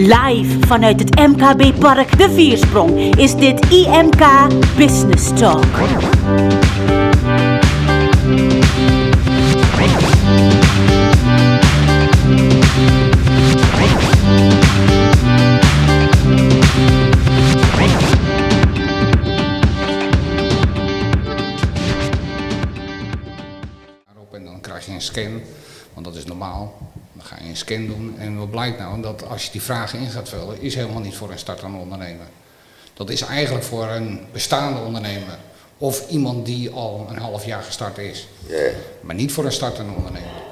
Live 0.00 0.66
vanuit 0.66 1.00
het 1.00 1.14
MKB 1.14 1.78
Park 1.78 2.18
De 2.18 2.30
Viersprong 2.30 3.16
is 3.16 3.34
dit 3.34 3.70
IMK 3.70 4.22
Business 4.76 5.32
Talk. 5.38 5.64
En 24.32 24.44
dan 24.44 24.60
krijg 24.60 24.86
je 24.86 24.92
een 24.92 25.00
scan, 25.00 25.40
want 25.94 26.06
dat 26.06 26.14
is 26.14 26.24
normaal. 26.24 26.74
Scan 27.56 27.86
doen 27.86 28.14
en 28.18 28.38
wat 28.38 28.50
blijkt 28.50 28.78
nou? 28.78 29.00
Dat 29.02 29.28
als 29.28 29.44
je 29.44 29.50
die 29.50 29.62
vragen 29.62 29.98
in 29.98 30.10
gaat 30.10 30.28
vullen, 30.28 30.60
is 30.60 30.74
helemaal 30.74 31.00
niet 31.00 31.16
voor 31.16 31.30
een 31.30 31.38
startende 31.38 31.78
ondernemer. 31.78 32.26
Dat 32.94 33.10
is 33.10 33.22
eigenlijk 33.22 33.64
voor 33.64 33.88
een 33.88 34.20
bestaande 34.32 34.80
ondernemer. 34.80 35.38
Of 35.78 36.08
iemand 36.08 36.46
die 36.46 36.70
al 36.70 37.06
een 37.10 37.18
half 37.18 37.44
jaar 37.44 37.62
gestart 37.62 37.98
is. 37.98 38.28
Maar 39.00 39.14
niet 39.14 39.32
voor 39.32 39.44
een 39.44 39.52
startende 39.52 39.92
ondernemer. 39.92 40.42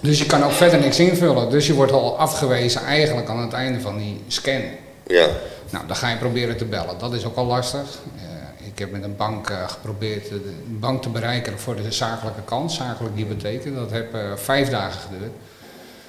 Dus 0.00 0.18
je 0.18 0.26
kan 0.26 0.44
ook 0.44 0.52
verder 0.52 0.80
niks 0.80 0.98
invullen. 0.98 1.50
Dus 1.50 1.66
je 1.66 1.74
wordt 1.74 1.92
al 1.92 2.18
afgewezen 2.18 2.82
eigenlijk 2.82 3.28
aan 3.28 3.38
het 3.38 3.52
einde 3.52 3.80
van 3.80 3.98
die 3.98 4.20
scan. 4.28 4.62
Ja. 5.06 5.26
Nou, 5.70 5.86
dan 5.86 5.96
ga 5.96 6.08
je 6.08 6.16
proberen 6.16 6.56
te 6.56 6.64
bellen. 6.64 6.98
Dat 6.98 7.14
is 7.14 7.24
ook 7.24 7.36
al 7.36 7.44
lastig. 7.44 7.98
Eh, 8.16 8.66
ik 8.66 8.78
heb 8.78 8.90
met 8.90 9.02
een 9.02 9.16
bank 9.16 9.50
eh, 9.50 9.68
geprobeerd 9.68 10.28
de 10.28 10.54
bank 10.66 11.02
te 11.02 11.08
bereiken 11.08 11.58
voor 11.58 11.76
de 11.76 11.92
zakelijke 11.92 12.42
kant, 12.44 12.72
zakelijke 12.72 13.18
hypotheken. 13.18 13.74
Dat 13.74 13.90
heeft 13.90 14.12
eh, 14.12 14.20
vijf 14.36 14.68
dagen 14.68 15.00
geduurd. 15.00 15.32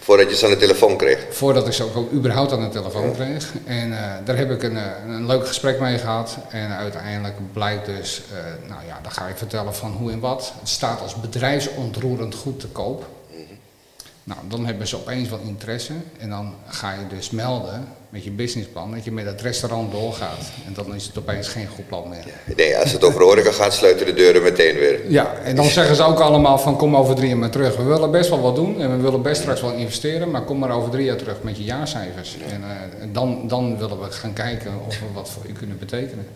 Voordat 0.10 0.30
je 0.30 0.36
ze 0.36 0.46
aan 0.46 0.52
de 0.52 0.58
telefoon 0.58 0.98
kreeg. 0.98 1.26
Voordat 1.30 1.68
ik 1.68 1.74
ze 1.74 1.84
ook, 1.96 2.12
überhaupt 2.12 2.52
aan 2.52 2.62
de 2.62 2.70
telefoon 2.70 3.14
kreeg. 3.14 3.54
En 3.66 3.92
eh, 3.92 4.12
daar 4.26 4.38
heb 4.38 4.52
ik 4.52 4.64
een, 4.64 4.78
eh, 4.78 4.84
een 5.08 5.26
leuk 5.26 5.48
gesprek 5.48 5.80
mee 5.80 5.98
gehad. 5.98 6.38
En 6.50 6.76
uiteindelijk 6.76 7.36
blijkt 7.54 7.86
dus, 7.86 8.22
eh, 8.32 8.70
nou 8.70 8.82
ja, 8.88 9.00
dan 9.02 9.12
ga 9.12 9.28
ik 9.28 9.38
vertellen 9.38 9.76
van 9.76 9.92
hoe 9.92 10.12
en 10.12 10.20
wat. 10.20 10.54
Het 10.60 10.70
staat 10.70 11.02
als 11.02 11.16
bedrijfsontroerend 11.16 12.36
goed 12.36 12.60
te 12.60 12.68
koop. 12.68 13.06
Nou, 14.30 14.42
dan 14.48 14.66
hebben 14.66 14.88
ze 14.88 14.96
opeens 14.96 15.30
wat 15.30 15.40
interesse. 15.44 15.94
En 16.18 16.30
dan 16.30 16.54
ga 16.68 16.92
je 16.92 17.16
dus 17.16 17.30
melden 17.30 17.88
met 18.10 18.24
je 18.24 18.32
businessplan 18.32 18.92
dat 18.92 19.04
je 19.04 19.12
met 19.12 19.26
het 19.26 19.42
restaurant 19.42 19.92
doorgaat. 19.92 20.52
En 20.68 20.74
dan 20.74 20.96
is 20.96 21.06
het 21.06 21.18
opeens 21.18 21.48
geen 21.48 21.68
goed 21.68 21.88
plan 21.88 22.10
meer. 22.10 22.24
Nee, 22.56 22.78
als 22.78 22.92
het 22.92 23.04
over 23.04 23.22
horeca 23.22 23.52
gaat, 23.52 23.74
sluiten 23.74 24.06
de 24.06 24.14
deuren 24.14 24.44
meteen 24.44 24.76
weer. 24.76 25.12
Ja, 25.12 25.34
en 25.44 25.56
dan 25.56 25.66
zeggen 25.66 25.96
ze 25.96 26.04
ook 26.04 26.20
allemaal 26.20 26.58
van 26.58 26.78
kom 26.78 26.96
over 26.96 27.16
drie 27.16 27.28
jaar 27.28 27.38
maar 27.38 27.50
terug. 27.50 27.76
We 27.76 27.84
willen 27.84 28.12
best 28.12 28.30
wel 28.30 28.42
wat 28.42 28.56
doen 28.56 28.82
en 28.82 28.96
we 28.96 29.02
willen 29.02 29.22
best 29.22 29.42
straks 29.42 29.62
wel 29.62 29.74
investeren, 29.74 30.32
maar 30.32 30.42
kom 30.42 30.60
maar 30.60 30.72
over 30.72 30.90
drie 30.90 31.06
jaar 31.06 31.18
terug 31.18 31.44
met 31.44 31.58
je 31.58 31.64
jaarcijfers. 31.64 32.38
En 32.50 32.64
eh, 32.64 33.08
dan, 33.12 33.48
dan 33.48 33.78
willen 33.78 34.00
we 34.02 34.12
gaan 34.12 34.34
kijken 34.34 34.72
of 34.88 35.00
we 35.00 35.06
wat 35.14 35.30
voor 35.30 35.44
u 35.48 35.54
kunnen 35.54 35.80
betekenen. 35.80 36.28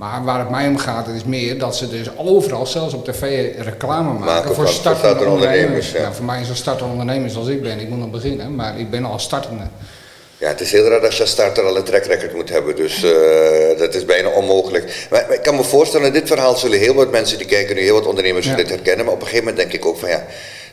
Maar 0.00 0.24
waar 0.24 0.38
het 0.38 0.50
mij 0.50 0.66
om 0.68 0.78
gaat, 0.78 1.08
is 1.08 1.24
meer 1.24 1.58
dat 1.58 1.76
ze 1.76 1.88
dus 1.88 2.06
overal, 2.16 2.66
zelfs 2.66 2.94
op 2.94 3.04
tv, 3.04 3.52
reclame 3.58 4.12
maken, 4.12 4.24
Maken 4.24 4.54
voor 4.54 4.68
startende 4.68 5.08
ondernemers. 5.08 5.32
ondernemers, 5.56 5.90
ja. 5.92 6.00
Nou, 6.00 6.14
voor 6.14 6.24
mij 6.24 6.40
is 6.40 6.48
een 6.48 6.56
startende 6.56 6.90
ondernemer 6.92 7.30
zoals 7.30 7.48
ik 7.48 7.62
ben, 7.62 7.78
ik 7.80 7.88
moet 7.88 7.98
nog 7.98 8.10
beginnen, 8.10 8.54
maar 8.54 8.78
ik 8.78 8.90
ben 8.90 9.04
al 9.04 9.18
startende. 9.18 9.62
Ja, 10.38 10.48
het 10.48 10.60
is 10.60 10.72
heel 10.72 10.84
raar 10.88 11.04
als 11.04 11.16
je 11.16 11.22
als 11.22 11.30
starter 11.30 11.64
al 11.64 11.76
een 11.76 11.82
track 11.84 12.04
record 12.04 12.34
moet 12.34 12.48
hebben, 12.48 12.76
dus 12.76 13.02
eh, 13.02 13.78
dat 13.78 13.94
is 13.94 14.04
bijna 14.04 14.28
onmogelijk. 14.28 15.06
Maar, 15.10 15.24
maar 15.28 15.36
ik 15.36 15.42
kan 15.42 15.56
me 15.56 15.62
voorstellen, 15.64 16.12
dit 16.12 16.28
verhaal 16.28 16.56
zullen 16.56 16.78
heel 16.78 16.94
wat 16.94 17.10
mensen 17.10 17.38
die 17.38 17.46
kijken 17.46 17.74
nu, 17.76 17.82
heel 17.82 17.94
wat 17.94 18.06
ondernemers 18.06 18.44
Ja. 18.46 18.50
zullen 18.50 18.66
dit 18.66 18.74
herkennen. 18.74 19.04
Maar 19.04 19.14
op 19.14 19.20
een 19.20 19.26
gegeven 19.26 19.48
moment 19.48 19.70
denk 19.70 19.82
ik 19.82 19.88
ook 19.88 19.98
van 19.98 20.08
ja, 20.08 20.24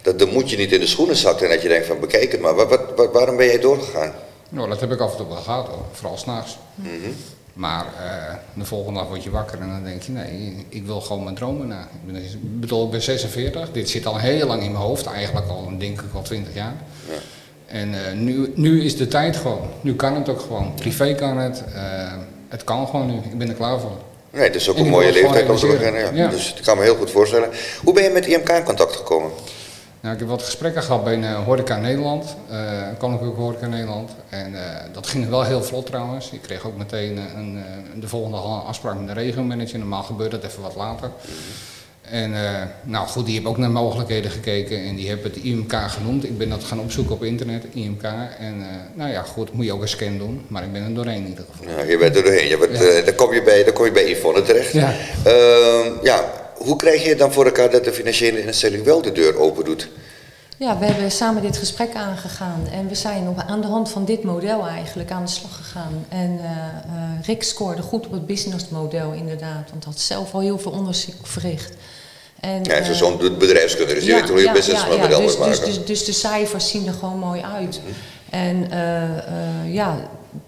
dat, 0.02 0.20
dan 0.20 0.30
moet 0.30 0.50
je 0.50 0.58
niet 0.58 0.72
in 0.72 0.80
de 0.80 0.88
schoenen 0.88 1.16
zakken 1.16 1.46
en 1.48 1.54
dat 1.54 1.62
je 1.62 1.68
denkt 1.70 1.88
van 1.88 2.00
bekijk 2.00 2.32
het 2.32 2.42
maar. 2.42 2.56
Wat, 2.56 2.70
wat, 2.70 2.82
wat- 2.96 3.14
waarom 3.14 3.38
ben 3.38 3.46
jij 3.46 3.60
doorgegaan? 3.60 4.14
Nou, 4.50 4.70
dat 4.70 4.80
heb 4.80 4.92
ik 4.92 5.00
af 5.00 5.12
en 5.12 5.18
toe 5.18 5.28
wel 5.28 5.36
gehad 5.38 5.68
hoor, 5.68 5.86
vooral 5.92 6.18
s'nachts. 6.18 6.58
Maar 7.58 7.86
eh, 7.86 8.36
de 8.54 8.66
volgende 8.66 9.00
dag 9.00 9.08
word 9.08 9.24
je 9.24 9.30
wakker 9.30 9.60
en 9.60 9.68
dan 9.70 9.84
denk 9.84 10.02
je, 10.02 10.12
nee, 10.12 10.66
ik 10.70 10.86
wil 10.86 11.02
gewoon 11.02 11.24
mijn 11.24 11.36
dromen 11.36 11.68
na. 11.68 11.82
Ik, 11.82 12.14
ben, 12.14 12.24
ik 12.24 12.60
bedoel, 12.60 12.86
ik 12.86 12.92
ben 12.92 13.02
46, 13.02 13.72
dit 13.72 13.90
zit 13.90 14.06
al 14.06 14.18
heel 14.18 14.48
lang 14.48 14.64
in 14.64 14.72
mijn 14.72 14.84
hoofd, 14.84 15.06
eigenlijk 15.06 15.50
al, 15.50 15.72
denk 15.78 16.02
ik 16.02 16.14
al 16.14 16.22
20 16.22 16.54
jaar. 16.54 16.74
En 17.66 17.94
eh, 17.94 18.14
nu, 18.14 18.52
nu 18.56 18.84
is 18.84 18.98
de 18.98 19.08
tijd 19.08 19.36
gewoon, 19.36 19.68
nu 19.82 19.96
kan 19.96 20.16
het 20.16 20.30
ook 20.30 20.42
gewoon. 20.42 20.74
Privé 20.76 21.16
kan 21.16 21.38
het, 21.38 21.64
eh, 21.74 22.14
het 22.48 22.64
kan 22.64 22.88
gewoon 22.88 23.08
nu, 23.08 23.14
ik 23.14 23.38
ben 23.38 23.50
er 23.50 23.56
klaar 23.56 23.80
voor. 23.80 23.98
Nee, 24.32 24.44
het 24.44 24.56
is 24.56 24.70
ook 24.70 24.78
En 24.78 24.84
een 24.84 24.90
mooie 24.90 25.12
leeftijd 25.12 25.50
om 25.50 25.56
te 25.56 25.68
beginnen. 25.68 26.02
Ja. 26.02 26.12
Ja. 26.14 26.28
Dus 26.28 26.54
ik 26.58 26.64
kan 26.64 26.78
me 26.78 26.84
heel 26.84 26.96
goed 26.96 27.12
voorstellen. 27.12 27.50
Hoe 27.84 27.94
ben 27.94 28.04
je 28.04 28.10
met 28.10 28.26
IMK 28.26 28.50
in 28.50 28.64
contact 28.64 28.96
gekomen? 28.96 29.32
Nou, 30.02 30.14
ik 30.14 30.20
heb 30.20 30.30
wat 30.30 30.44
gesprekken 30.44 30.84
gehad 30.84 31.04
bij 31.04 31.22
eh, 31.22 31.44
Horeca 31.46 31.78
Nederland, 31.78 32.36
eh 32.50 32.58
Koninklijke 32.98 33.40
Horeca 33.40 33.68
Nederland. 33.68 34.12
En 34.30 34.56
eh, 34.56 34.76
dat 34.94 35.08
ging 35.08 35.30
wel 35.30 35.44
heel 35.44 35.64
vlot 35.64 35.86
trouwens. 35.86 36.30
Ik 36.32 36.42
kreeg 36.42 36.66
ook 36.66 36.78
meteen 36.78 37.18
een, 37.36 37.58
eh, 37.58 38.02
de 38.02 38.08
volgende 38.08 38.38
afspraak 38.38 38.98
met 38.98 39.08
de 39.08 39.14
regiomanager. 39.14 39.80
Normaal 39.80 40.04
gebeurt 40.04 40.32
dat 40.32 40.44
even 40.44 40.62
wat 40.62 40.76
later. 40.76 41.10
En 42.12 42.32
nou 42.84 43.08
goed, 43.08 43.26
die 43.26 43.36
heb 43.36 43.46
ook 43.46 43.58
naar 43.58 43.72
mogelijkheden 43.72 44.32
gekeken 44.32 44.84
en 44.84 44.96
die 44.96 45.08
hebben 45.10 45.32
het 45.32 45.44
IMK 45.44 45.74
genoemd. 45.88 46.24
Ik 46.24 46.38
ben 46.38 46.50
dat 46.50 46.64
gaan 46.64 46.80
opzoeken 46.80 47.16
op 47.16 47.24
internet, 47.24 47.64
IMK. 47.74 48.04
En 48.40 48.66
nou 48.94 49.12
ja, 49.12 49.22
goed, 49.22 49.54
moet 49.54 49.66
je 49.66 49.74
ook 49.74 49.82
een 49.82 49.88
scan 49.88 50.18
doen, 50.18 50.46
maar 50.48 50.64
ik 50.64 50.72
ben 50.74 50.84
er 50.84 50.94
doorheen 50.94 51.22
in 51.24 51.28
ieder 51.28 51.46
geval. 51.52 51.76
Ja, 51.78 51.84
je 51.84 51.98
bent 51.98 52.16
er 52.16 52.24
doorheen. 52.24 52.48
Je 52.48 52.58
bent, 52.58 52.78
Ja. 52.78 52.86
eh, 52.86 53.06
dan, 53.06 53.16
kom 53.16 53.34
je 53.34 53.44
bij, 53.44 53.64
dan 53.64 53.74
kom 53.74 53.86
je 53.86 53.92
bij 53.92 54.10
Yvonne 54.10 54.42
terecht. 54.42 54.72
Ja. 54.72 54.94
Ehm, 55.24 55.92
ja, 56.04 56.24
hoe 56.68 56.76
krijg 56.76 57.04
je 57.04 57.10
het 57.10 57.18
dan 57.18 57.34
voor 57.34 57.46
elkaar 57.46 57.70
dat 57.70 57.84
de 57.84 57.94
financiële 57.94 58.46
instelling 58.46 58.84
wel 58.84 59.02
de 59.02 59.12
deur 59.12 59.38
open 59.38 59.66
doet? 59.66 59.88
Ja, 60.58 60.78
we 60.78 60.86
hebben 60.86 61.12
samen 61.12 61.42
dit 61.42 61.58
gesprek 61.58 61.96
aangegaan 61.96 62.68
en 62.72 62.88
we 62.88 62.96
zijn 62.96 63.28
op, 63.28 63.44
aan 63.48 63.62
de 63.62 63.68
hand 63.68 63.90
van 63.90 64.06
dit 64.06 64.24
model 64.24 64.68
eigenlijk 64.68 65.12
aan 65.12 65.26
de 65.26 65.32
slag 65.32 65.56
gegaan. 65.56 66.06
En 66.10 66.40
eh, 66.44 67.26
Rick 67.26 67.44
scoorde 67.44 67.82
goed 67.82 68.06
op 68.06 68.12
het 68.12 68.26
businessmodel 68.26 69.12
inderdaad, 69.12 69.70
want 69.72 69.84
had 69.84 70.00
zelf 70.00 70.34
al 70.34 70.40
heel 70.40 70.60
veel 70.60 70.72
onderzoek 70.72 71.28
verricht. 71.28 71.74
En, 72.40 72.64
Ja, 72.64 72.76
eh, 72.76 73.20
doet 73.20 73.38
bedrijfskunde, 73.38 73.94
dus 73.94 74.04
die 74.04 74.14
weet 74.14 74.30
hoe 74.30 74.40
je 74.40 74.52
businessmodel 74.52 75.08
dus, 75.08 75.18
moet 75.18 75.28
dus, 75.28 75.38
maken. 75.38 75.66
dus, 75.66 75.86
dus 75.86 76.06
de 76.06 76.12
cijfers 76.12 76.70
zien 76.70 76.88
er 76.88 76.94
gewoon 76.94 77.20
mooi 77.20 77.42
uit. 77.42 77.80
En 78.30 78.72
eh, 78.72 79.18
eh, 79.18 79.74
ja, 79.74 79.96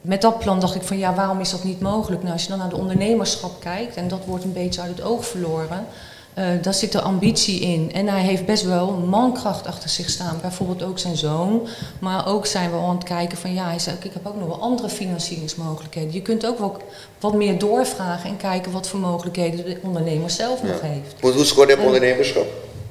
met 0.01 0.21
dat 0.21 0.39
plan 0.39 0.59
dacht 0.59 0.75
ik 0.75 0.81
van 0.81 0.97
ja, 0.97 1.13
waarom 1.13 1.39
is 1.39 1.49
dat 1.49 1.63
niet 1.63 1.81
mogelijk? 1.81 2.21
Nou, 2.21 2.33
als 2.33 2.43
je 2.43 2.49
dan 2.49 2.57
naar 2.57 2.69
de 2.69 2.75
ondernemerschap 2.75 3.59
kijkt, 3.59 3.95
en 3.95 4.07
dat 4.07 4.25
wordt 4.25 4.43
een 4.43 4.53
beetje 4.53 4.81
uit 4.81 4.97
het 4.97 5.01
oog 5.01 5.25
verloren, 5.25 5.85
eh, 6.33 6.45
daar 6.61 6.73
zit 6.73 6.91
de 6.91 7.01
ambitie 7.01 7.59
in. 7.59 7.91
En 7.93 8.07
hij 8.07 8.21
heeft 8.21 8.45
best 8.45 8.63
wel 8.63 8.91
mankracht 8.91 9.67
achter 9.67 9.89
zich 9.89 10.09
staan. 10.09 10.37
Bijvoorbeeld 10.41 10.83
ook 10.83 10.99
zijn 10.99 11.17
zoon. 11.17 11.67
Maar 11.99 12.27
ook 12.27 12.45
zijn 12.45 12.71
we 12.71 12.77
aan 12.77 12.95
het 12.95 13.03
kijken 13.03 13.37
van 13.37 13.53
ja, 13.53 13.65
hij 13.65 13.79
zei, 13.79 13.95
ik 14.01 14.13
heb 14.13 14.27
ook 14.27 14.35
nog 14.39 14.47
wel 14.47 14.61
andere 14.61 14.89
financieringsmogelijkheden. 14.89 16.13
Je 16.13 16.21
kunt 16.21 16.45
ook 16.45 16.59
wel 16.59 16.77
wat 17.19 17.33
meer 17.33 17.59
doorvragen 17.59 18.29
en 18.29 18.37
kijken 18.37 18.71
wat 18.71 18.87
voor 18.87 18.99
mogelijkheden 18.99 19.65
de 19.65 19.77
ondernemer 19.83 20.29
zelf 20.29 20.63
nog 20.63 20.81
heeft. 20.81 21.15
Hoe, 21.21 21.31
hoe 21.31 21.45
scoort 21.45 21.69
En- 21.69 21.79
ondernemerschap? 21.79 22.45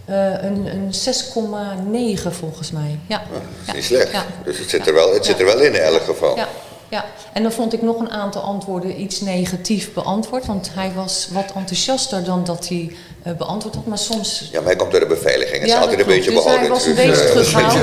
Eh, 0.05 0.43
een 0.43 0.67
een 0.67 0.95
6,9 0.95 2.33
volgens 2.33 2.71
mij. 2.71 2.99
Ja. 3.07 3.23
Dat 3.31 3.43
is 3.67 3.73
niet 3.75 3.85
slecht. 3.85 4.13
Ja. 4.13 4.25
Dus 4.45 4.59
het 4.59 4.71
zit 4.71 4.87
er 4.87 4.95
wel, 4.95 5.15
het 5.15 5.25
zit 5.25 5.39
er 5.39 5.45
wel 5.45 5.61
in 5.61 5.75
in 5.75 5.81
elk 5.81 6.03
geval. 6.03 6.37
Ja, 6.37 6.49
ja, 6.89 7.05
en 7.33 7.43
dan 7.43 7.53
vond 7.53 7.73
ik 7.73 7.83
nog 7.83 7.99
een 7.99 8.11
aantal 8.11 8.43
antwoorden 8.43 9.01
iets 9.01 9.21
negatief 9.21 9.93
beantwoord. 9.93 10.47
Want 10.47 10.71
hij 10.75 10.93
was 10.95 11.29
wat 11.33 11.53
enthousiaster 11.55 12.25
dan 12.25 12.45
dat 12.45 12.69
hij 12.69 12.97
beantwoord 13.23 13.75
had. 13.75 13.87
Maar 13.87 13.99
soms... 13.99 14.49
Ja, 14.53 14.59
maar 14.59 14.69
hij 14.69 14.77
komt 14.77 14.91
door 14.91 15.01
de 15.01 15.07
beveiliging. 15.07 15.57
Het 15.59 15.67
is 15.67 15.73
Ja, 15.73 15.79
altijd 15.81 15.99
dat 15.99 16.07
een 16.07 16.15
beetje. 16.15 16.31
Dus 16.31 16.45
hij 16.45 16.69
was 16.69 16.87
een 16.87 16.95
Dus, 16.95 17.05
beetje 17.07 17.25
eh, 17.25 17.31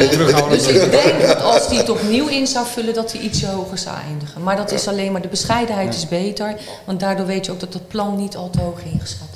terughoudend. 0.09 0.49
Dus 0.65 0.67
ik 0.67 0.91
denk 0.91 1.21
dat 1.27 1.41
als 1.41 1.67
hij 1.67 1.77
het 1.77 1.89
opnieuw 1.89 2.27
in 2.27 2.47
zou 2.47 2.65
vullen, 2.67 2.93
dat 2.93 3.11
hij 3.11 3.21
ietsje 3.21 3.47
hoger 3.47 3.77
zou 3.77 3.95
eindigen. 4.07 4.43
Maar 4.43 4.55
dat 4.55 4.71
is 4.71 4.87
alleen 4.87 5.11
maar, 5.11 5.21
de 5.21 5.27
bescheidenheid 5.27 5.93
is 5.95 6.07
beter. 6.07 6.55
Want 6.85 6.99
daardoor 6.99 7.25
weet 7.25 7.45
je 7.45 7.51
ook 7.51 7.59
dat 7.59 7.73
het 7.73 7.87
plan 7.87 8.15
niet 8.17 8.35
al 8.35 8.49
te 8.49 8.59
hoog 8.59 8.79
ingeschat 8.93 9.27
is. 9.31 9.34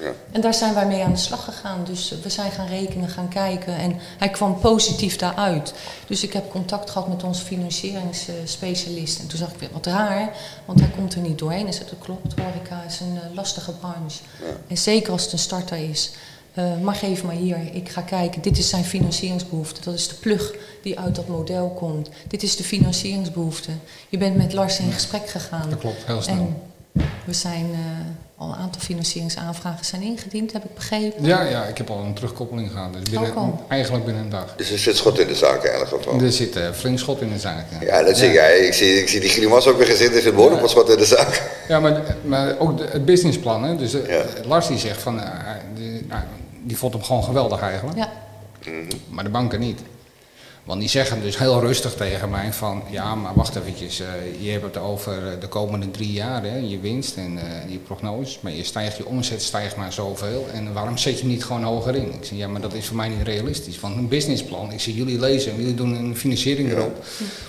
Ja. 0.00 0.12
En 0.32 0.40
daar 0.40 0.54
zijn 0.54 0.74
wij 0.74 0.86
mee 0.86 1.02
aan 1.02 1.12
de 1.12 1.18
slag 1.18 1.44
gegaan. 1.44 1.84
Dus 1.84 2.14
we 2.22 2.28
zijn 2.28 2.50
gaan 2.50 2.66
rekenen, 2.66 3.08
gaan 3.08 3.28
kijken. 3.28 3.76
En 3.76 3.96
hij 4.18 4.30
kwam 4.30 4.58
positief 4.58 5.16
daaruit. 5.16 5.74
Dus 6.06 6.22
ik 6.22 6.32
heb 6.32 6.50
contact 6.50 6.90
gehad 6.90 7.08
met 7.08 7.24
onze 7.24 7.44
financieringsspecialist. 7.44 9.20
En 9.20 9.26
toen 9.26 9.38
zag 9.38 9.52
ik 9.52 9.58
weer 9.58 9.72
wat 9.72 9.86
raar, 9.86 10.32
want 10.64 10.80
hij 10.80 10.90
komt 10.96 11.14
er 11.14 11.20
niet 11.20 11.38
doorheen. 11.38 11.64
Hij 11.64 11.72
zei, 11.72 11.88
dat 11.88 11.98
klopt, 11.98 12.34
horeca 12.40 12.82
is 12.82 13.00
een 13.00 13.18
eh, 13.22 13.34
lastige 13.34 13.72
branche. 13.72 14.22
En 14.68 14.78
zeker 14.78 15.12
als 15.12 15.22
het 15.22 15.32
een 15.32 15.38
starter 15.38 15.90
is. 15.90 16.10
Eh, 16.56 16.78
maar 16.82 16.94
geef 16.94 17.22
maar 17.24 17.34
hier, 17.34 17.58
ik 17.72 17.88
ga 17.88 18.00
kijken. 18.00 18.42
Dit 18.42 18.58
is 18.58 18.68
zijn 18.68 18.84
financieringsbehoefte. 18.84 19.80
Dat 19.80 19.94
is 19.94 20.08
de 20.08 20.14
plug 20.14 20.54
die 20.82 20.98
uit 20.98 21.14
dat 21.14 21.28
model 21.28 21.68
komt. 21.68 22.08
Dit 22.28 22.42
is 22.42 22.56
de 22.56 22.64
financieringsbehoefte. 22.64 23.70
Je 24.08 24.18
bent 24.18 24.36
met 24.36 24.52
Lars 24.52 24.78
in 24.78 24.92
gesprek 24.92 25.28
gegaan. 25.28 25.70
Dat 25.70 25.78
klopt, 25.78 26.06
heel 26.06 26.22
snel. 26.22 26.36
En 26.36 26.62
we 27.24 27.32
zijn 27.32 27.70
eh, 27.72 27.78
al 28.36 28.48
een 28.48 28.54
aantal 28.54 28.80
financieringsaanvragen 28.80 29.84
zijn 29.84 30.02
ingediend, 30.02 30.52
heb 30.52 30.64
ik 30.64 30.74
begrepen. 30.74 31.24
Ja, 31.24 31.42
ja, 31.42 31.64
ik 31.64 31.78
heb 31.78 31.90
al 31.90 31.98
een 31.98 32.14
terugkoppeling 32.14 32.70
gehad, 32.70 32.92
dus 32.92 33.02
binnen, 33.02 33.34
al. 33.34 33.64
eigenlijk 33.68 34.04
binnen 34.04 34.22
een 34.22 34.30
dag. 34.30 34.54
Dus 34.56 34.70
er 34.70 34.78
zit 34.78 34.96
schot 34.96 35.18
in 35.18 35.26
de 35.26 35.34
zaak 35.34 35.64
in 35.64 35.70
elk 35.70 35.88
geval. 35.88 36.20
Er 36.20 36.32
zit 36.32 36.56
eh, 36.56 36.70
flink 36.72 36.98
schot 36.98 37.20
in 37.20 37.32
de 37.32 37.38
zaak. 37.38 37.64
Ja, 37.80 37.86
Ja, 37.86 38.02
dat 38.02 38.16
zie 38.18 38.30
jij. 38.30 38.58
Ik 38.58 38.72
zie, 38.74 39.00
ik 39.00 39.08
zie 39.08 39.20
die 39.20 39.28
grimas 39.30 39.66
ook 39.66 39.76
weer 39.76 39.86
gezet. 39.86 40.14
Er 40.14 40.22
zit 40.22 40.34
behoorlijk 40.34 40.60
wat 40.60 40.70
schot 40.70 40.88
in 40.90 40.96
de 40.98 41.04
zaak. 41.04 41.42
Ja, 41.68 41.80
maar, 41.80 42.16
maar 42.24 42.58
ook 42.58 42.78
de- 42.78 42.88
het 42.90 43.04
businessplan. 43.04 43.64
Hè? 43.64 43.76
Dus 43.76 43.94
eh, 43.94 44.08
Ja. 44.08 44.24
Lars 44.46 44.66
die 44.66 44.78
zegt 44.78 45.02
van, 45.02 45.20
eh, 45.20 45.28
die, 45.74 46.06
nou, 46.08 46.22
die 46.62 46.76
vond 46.78 46.92
hem 46.92 47.02
gewoon 47.02 47.24
geweldig 47.24 47.60
eigenlijk. 47.60 47.98
Ja, 47.98 48.08
Maar 49.08 49.24
de 49.24 49.30
banken 49.30 49.60
niet. 49.60 49.80
Want 50.66 50.80
die 50.80 50.88
zeggen 50.88 51.22
dus 51.22 51.38
heel 51.38 51.60
rustig 51.60 51.94
tegen 51.94 52.30
mij 52.30 52.52
van, 52.52 52.82
ja, 52.90 53.14
maar 53.14 53.32
wacht 53.34 53.56
eventjes, 53.56 54.00
uh, 54.00 54.06
je 54.40 54.50
hebt 54.50 54.64
het 54.64 54.78
over 54.78 55.12
eh, 55.12 55.40
de 55.40 55.46
komende 55.48 55.90
drie 55.90 56.12
jaar, 56.12 56.42
hè, 56.42 56.56
je 56.56 56.80
winst 56.80 57.16
en 57.16 57.32
uh, 57.34 57.72
je 57.72 57.78
prognoses, 57.78 58.38
maar 58.40 58.52
je 58.52 58.64
stijgt 58.64 58.96
je 58.96 59.06
omzet 59.06 59.42
stijgt 59.42 59.76
maar 59.76 59.92
zoveel 59.92 60.46
en 60.52 60.72
waarom 60.72 60.98
zet 60.98 61.14
je 61.14 61.20
hem 61.20 61.28
niet 61.28 61.44
gewoon 61.44 61.62
hoger 61.62 61.94
in? 61.94 62.12
Ik 62.12 62.24
zeg, 62.24 62.38
ja, 62.38 62.48
maar 62.48 62.60
dat 62.60 62.74
is 62.74 62.86
voor 62.86 62.96
mij 62.96 63.08
niet 63.08 63.22
realistisch, 63.22 63.80
want 63.80 63.96
een 63.96 64.08
businessplan, 64.08 64.72
ik 64.72 64.80
zie 64.80 64.94
jullie 64.94 65.18
lezen 65.18 65.52
en 65.52 65.58
jullie 65.58 65.74
doen 65.74 65.94
een 65.94 66.16
financiering 66.16 66.72
erop, 66.72 67.04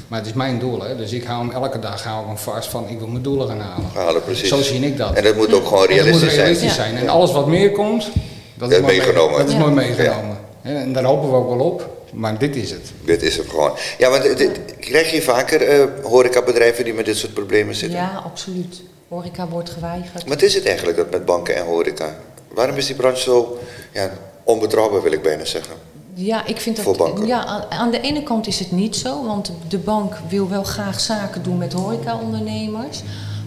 maar 0.08 0.20
het 0.20 0.28
is 0.28 0.34
mijn 0.34 0.60
doel, 0.60 0.82
hè, 0.84 0.96
dus 0.96 1.12
ik 1.12 1.24
hou 1.24 1.48
hem 1.48 1.64
elke 1.64 1.80
dag 1.80 2.04
hou 2.04 2.22
ik 2.22 2.28
hem 2.28 2.38
vast 2.38 2.70
van, 2.70 2.90
ik 2.90 3.00
wil 3.00 3.08
mijn 3.08 3.24
doelen 3.24 3.48
gaan 3.48 3.60
halen. 3.60 3.90
halen 3.94 4.24
precies. 4.24 4.50
Zo 4.50 4.62
zie 4.62 4.86
ik 4.86 4.98
dat. 4.98 5.14
En 5.14 5.24
dat 5.24 5.36
moet 5.36 5.54
ook 5.54 5.68
gewoon 5.68 5.86
realistisch, 5.86 6.22
moet 6.22 6.32
realistisch 6.32 6.76
zijn. 6.76 6.92
zijn. 6.92 7.04
En 7.04 7.10
alles 7.10 7.32
wat 7.32 7.48
meer 7.48 7.72
komt, 7.72 8.04
dat, 8.04 8.70
dat 8.70 8.72
is 8.72 8.80
mooi 8.80 8.98
meegenomen. 8.98 9.38
Dat 9.38 9.48
is 9.50 9.56
mooi 9.56 9.74
meegenomen. 9.74 10.38
En 10.62 10.94
daar 10.94 11.04
hopen 11.04 11.30
we 11.30 11.36
ook 11.36 11.50
wel 11.50 11.66
op. 11.66 11.97
Maar 12.14 12.38
dit 12.38 12.56
is 12.56 12.72
het. 12.72 12.92
Dit 13.06 13.22
is 13.22 13.38
het 13.38 13.50
gewoon. 13.50 13.72
Ja, 13.98 14.10
want 14.10 14.38
dit, 14.38 14.60
krijg 14.80 15.12
je 15.12 15.22
vaker 15.22 15.80
uh, 15.80 15.86
horecabedrijven 16.04 16.84
die 16.84 16.94
met 16.94 17.06
dit 17.06 17.18
soort 17.18 17.34
problemen 17.34 17.76
zitten? 17.76 18.00
Ja, 18.00 18.22
absoluut. 18.26 18.82
Horeca 19.08 19.48
wordt 19.48 19.70
geweigerd. 19.70 20.28
Wat 20.28 20.42
is 20.42 20.54
het 20.54 20.66
eigenlijk 20.66 20.98
dat 20.98 21.12
met 21.12 21.26
banken 21.26 21.56
en 21.56 21.66
horeca? 21.66 22.20
Waarom 22.54 22.76
is 22.76 22.86
die 22.86 22.96
branche 22.96 23.22
zo 23.22 23.60
ja, 23.94 24.12
onbetrouwbaar, 24.44 25.02
wil 25.02 25.12
ik 25.12 25.22
bijna 25.22 25.46
zeggen? 25.46 25.76
Ja, 26.14 26.46
ik 26.46 26.62
vind 26.62 26.84
dat. 26.84 27.22
Ja, 27.26 27.66
aan 27.70 27.92
de 27.92 28.02
ene 28.02 28.24
kant 28.24 28.48
is 28.48 28.60
het 28.60 28.72
niet 28.72 28.96
zo, 28.96 29.26
want 29.26 29.52
de 29.68 29.78
bank 29.78 30.14
wil 30.30 30.50
wel 30.50 30.64
graag 30.64 31.00
zaken 31.00 31.44
doen 31.44 31.58
met 31.58 31.74
horecaondernemers. 31.74 33.02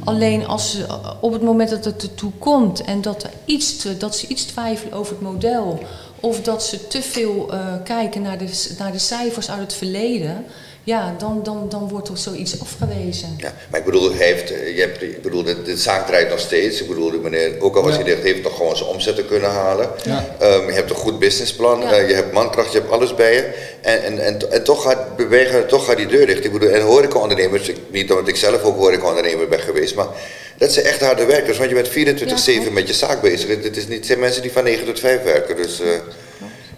Alleen 0.05 0.47
als 0.47 0.71
ze, 0.71 0.87
op 1.21 1.33
het 1.33 1.43
moment 1.43 1.71
dat 1.71 1.85
het 1.85 2.03
ertoe 2.03 2.33
komt 2.39 2.81
en 2.81 3.01
dat, 3.01 3.23
er 3.23 3.31
iets 3.45 3.87
dat 3.99 4.17
ze 4.17 4.27
iets 4.27 4.45
twijfelen 4.45 4.93
over 4.93 5.13
het 5.13 5.23
model 5.23 5.81
of 6.21 6.41
dat 6.41 6.65
ze 6.65 6.87
te 6.87 7.03
veel 7.03 7.55
uh, 7.55 7.75
kijken 7.85 8.23
naar 8.23 8.39
de, 8.39 8.75
naar 8.79 8.93
de 8.93 8.99
cijfers 8.99 9.51
uit 9.51 9.61
het 9.61 9.75
verleden, 9.75 10.45
ja, 10.85 11.15
dan, 11.19 11.41
dan, 11.43 11.67
dan 11.69 11.89
wordt 11.89 12.09
er 12.09 12.19
zoiets 12.19 12.61
afgewezen. 12.61 13.35
Ja, 13.37 13.55
maar 13.71 13.81
ik 13.81 13.87
bedoel, 13.87 14.15
hij 14.15 14.27
heeft, 14.27 14.49
je 14.49 14.81
hebt, 14.81 15.03
ik 15.03 15.23
bedoel 15.23 15.43
de, 15.43 15.63
de 15.63 15.77
zaak 15.77 16.07
draait 16.07 16.29
nog 16.29 16.39
steeds. 16.39 16.81
Ik 16.81 16.89
bedoel, 16.89 17.11
de 17.11 17.19
meneer, 17.19 17.61
ook 17.61 17.77
al 17.77 17.83
was 17.83 17.91
ja. 17.91 17.97
hij 17.97 18.05
dicht, 18.05 18.23
heeft 18.23 18.43
toch 18.43 18.57
gewoon 18.57 18.77
zijn 18.77 18.89
omzetten 18.89 19.27
kunnen 19.27 19.51
halen. 19.51 19.91
Ja. 20.03 20.37
Um, 20.43 20.67
je 20.67 20.73
hebt 20.73 20.91
een 20.91 20.97
goed 20.97 21.19
businessplan, 21.19 21.81
ja. 21.81 22.01
uh, 22.01 22.09
je 22.09 22.15
hebt 22.15 22.33
mankracht, 22.33 22.73
je 22.73 22.79
hebt 22.79 22.91
alles 22.91 23.15
bij 23.15 23.35
je. 23.35 23.51
En, 23.81 24.03
en, 24.03 24.25
en, 24.25 24.53
en 24.53 24.65
toch 24.65 24.83
gaat 24.83 25.17
bewegen, 25.17 25.67
toch 25.67 25.85
gaat 25.85 25.97
die 25.97 26.07
deur 26.07 26.27
dicht. 26.27 26.45
Ik 26.45 26.53
bedoel, 26.53 26.69
en 26.69 26.83
horecaondernemers, 26.83 27.73
niet 27.91 28.11
omdat 28.11 28.29
ik 28.29 28.37
zelf 28.37 28.63
ook 28.63 28.77
horecaondernemer 28.77 29.49
ben 29.49 29.61
geweest, 29.61 29.95
maar 29.95 30.09
dat 30.59 30.73
zijn 30.73 30.87
echt 30.87 31.01
harde 31.01 31.25
werkers. 31.25 31.59
Want 31.59 31.71
je 31.71 31.77
bent 31.77 32.69
24-7 32.69 32.73
met 32.73 32.87
je 32.87 32.95
zaak 32.95 33.21
bezig. 33.21 33.63
Het 33.63 33.77
is 33.77 33.89
niet, 33.89 34.07
zijn 34.07 34.19
mensen 34.19 34.43
die 34.43 34.53
van 34.53 34.65
9 34.65 34.87
tot 34.87 35.01
5 35.01 35.23
werken. 35.23 35.57
Dus, 35.57 35.81
uh, 35.81 35.89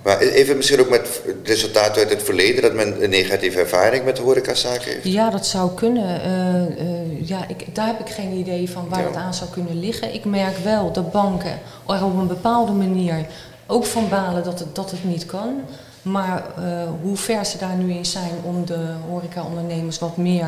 maar 0.03 0.19
even 0.19 0.57
misschien 0.57 0.81
ook 0.81 0.89
met 0.89 1.21
resultaten 1.45 2.03
uit 2.03 2.11
het 2.11 2.23
verleden, 2.23 2.63
dat 2.63 2.73
men 2.75 3.03
een 3.03 3.11
negatieve 3.11 3.61
ervaring 3.61 4.05
met 4.05 4.17
de 4.17 4.23
horecazaken 4.23 4.93
heeft? 4.93 5.05
Ja, 5.05 5.31
dat 5.31 5.47
zou 5.47 5.71
kunnen. 5.75 6.21
Uh, 6.27 6.87
uh, 6.87 7.29
ja, 7.29 7.49
ik, 7.49 7.75
daar 7.75 7.87
heb 7.87 8.01
ik 8.01 8.09
geen 8.09 8.33
idee 8.33 8.71
van 8.71 8.89
waar 8.89 9.01
ja. 9.01 9.07
het 9.07 9.17
aan 9.17 9.35
zou 9.35 9.51
kunnen 9.51 9.81
liggen. 9.81 10.15
Ik 10.15 10.25
merk 10.25 10.57
wel 10.57 10.93
dat 10.93 11.13
banken 11.13 11.59
er 11.87 12.05
op 12.05 12.19
een 12.19 12.27
bepaalde 12.27 12.73
manier 12.73 13.27
ook 13.67 13.87
van 13.87 14.09
balen 14.09 14.45
dat 14.45 14.59
het, 14.59 14.75
dat 14.75 14.91
het 14.91 15.05
niet 15.05 15.27
kan. 15.27 15.61
Maar 16.03 16.45
uh, 16.59 16.65
hoe 17.03 17.17
ver 17.17 17.45
ze 17.47 17.59
daar 17.59 17.77
nu 17.77 17.93
in 17.93 18.07
zijn 18.07 18.33
om 18.43 18.67
de 18.67 18.87
horecaondernemers 19.09 19.99
wat 19.99 20.17
meer 20.17 20.47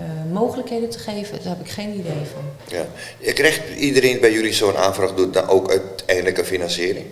uh, 0.00 0.06
mogelijkheden 0.32 0.90
te 0.90 0.98
geven, 0.98 1.38
daar 1.42 1.56
heb 1.56 1.66
ik 1.66 1.70
geen 1.70 1.98
idee 1.98 2.22
van. 2.34 2.76
Ja. 3.18 3.32
Krijgt 3.32 3.60
iedereen 3.78 4.20
bij 4.20 4.32
jullie 4.32 4.52
zo'n 4.52 4.76
aanvraag 4.76 5.14
doet 5.14 5.34
dan 5.34 5.48
ook 5.48 5.70
uiteindelijk 5.70 6.38
een 6.38 6.44
financiering? 6.44 7.06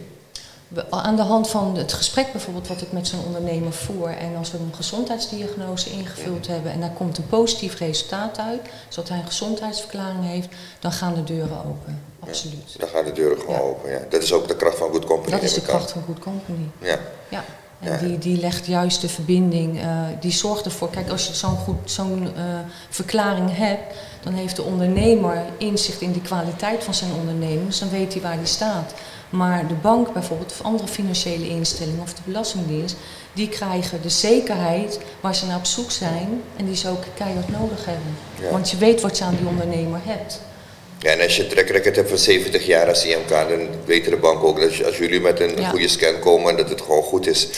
Aan 0.91 1.17
de 1.17 1.23
hand 1.23 1.49
van 1.49 1.77
het 1.77 1.93
gesprek 1.93 2.33
bijvoorbeeld 2.33 2.69
wat 2.69 2.81
ik 2.81 2.93
met 2.93 3.09
zo'n 3.09 3.25
ondernemer 3.25 3.73
voer 3.73 4.09
en 4.09 4.37
als 4.37 4.51
we 4.51 4.59
een 4.59 4.75
gezondheidsdiagnose 4.75 5.91
ingevuld 5.91 6.47
ja. 6.47 6.53
hebben 6.53 6.73
en 6.73 6.81
daar 6.81 6.93
komt 6.93 7.19
een 7.19 7.27
positief 7.27 7.79
resultaat 7.79 8.39
uit, 8.39 8.61
zodat 8.89 9.09
hij 9.09 9.19
een 9.19 9.27
gezondheidsverklaring 9.27 10.25
heeft, 10.25 10.49
dan 10.79 10.93
gaan 10.93 11.15
de 11.15 11.25
deuren 11.25 11.59
open. 11.67 12.03
Absoluut. 12.21 12.73
Ja, 12.73 12.79
dan 12.79 12.89
gaan 12.89 13.05
de 13.05 13.13
deuren 13.13 13.39
gewoon 13.39 13.55
ja. 13.55 13.61
open. 13.61 13.91
Ja. 13.91 14.01
Dat 14.09 14.23
is 14.23 14.33
ook 14.33 14.49
de 14.49 14.57
kracht 14.57 14.79
van 14.79 14.91
Good 14.91 15.05
Company. 15.05 15.31
Dat 15.31 15.43
is 15.43 15.55
de 15.55 15.63
kracht 15.63 15.91
van 15.91 16.03
Good 16.07 16.19
Company. 16.19 16.69
Ja. 16.79 16.99
ja. 17.29 17.45
En 17.81 17.99
die, 17.99 18.19
die 18.19 18.41
legt 18.41 18.67
juist 18.67 19.01
de 19.01 19.09
verbinding, 19.09 19.77
uh, 19.77 20.01
die 20.21 20.31
zorgt 20.31 20.65
ervoor. 20.65 20.91
Kijk, 20.91 21.11
als 21.11 21.27
je 21.27 21.35
zo'n 21.35 21.57
goed 21.57 21.91
zo'n 21.91 22.23
uh, 22.23 22.43
verklaring 22.89 23.57
hebt, 23.57 23.95
dan 24.23 24.33
heeft 24.33 24.57
de 24.57 24.63
ondernemer 24.63 25.45
inzicht 25.59 26.01
in 26.01 26.13
de 26.13 26.21
kwaliteit 26.21 26.85
van 26.85 26.95
zijn 26.95 27.13
onderneming. 27.13 27.67
Dus 27.67 27.79
dan 27.79 27.91
weet 27.91 28.13
hij 28.13 28.23
waar 28.23 28.37
die 28.37 28.47
staat. 28.47 28.93
Maar 29.31 29.69
de 29.69 29.75
bank 29.75 30.13
bijvoorbeeld, 30.13 30.53
of 30.53 30.63
andere 30.63 30.89
financiële 30.89 31.49
instellingen 31.49 32.03
of 32.03 32.15
de 32.15 32.21
Belastingdienst, 32.25 32.97
die 33.33 33.49
krijgen 33.49 34.03
de 34.03 34.09
zekerheid 34.09 35.01
waar 35.21 35.35
ze 35.35 35.47
naar 35.47 35.57
op 35.57 35.65
zoek 35.65 35.91
zijn 35.91 36.43
en 36.57 36.65
die 36.65 36.77
ze 36.77 36.89
ook 36.89 37.03
keihard 37.15 37.49
nodig 37.49 37.85
hebben. 37.85 38.17
Ja. 38.41 38.51
Want 38.51 38.71
je 38.71 38.77
weet 38.77 39.01
wat 39.01 39.19
je 39.19 39.25
aan 39.25 39.37
die 39.37 39.47
ondernemer 39.47 40.01
hebt. 40.05 40.41
Ja, 41.01 41.11
en 41.11 41.21
als 41.21 41.37
je 41.37 41.43
een 41.43 41.49
track 41.49 41.69
record 41.69 41.97
hebt 41.97 42.09
van 42.09 42.19
70 42.19 42.67
jaar 42.67 42.89
als 42.89 43.05
IMK, 43.05 43.29
dan 43.29 43.67
weten 43.85 44.11
de 44.11 44.17
bank 44.17 44.45
ook 44.45 44.61
dat 44.61 44.85
als 44.85 44.99
jullie 44.99 45.21
met 45.21 45.41
een 45.41 45.57
ja. 45.57 45.69
goede 45.69 45.89
scan 45.89 46.19
komen, 46.19 46.57
dat 46.57 46.69
het 46.69 46.81
gewoon 46.81 47.03
goed 47.03 47.27
is. 47.27 47.49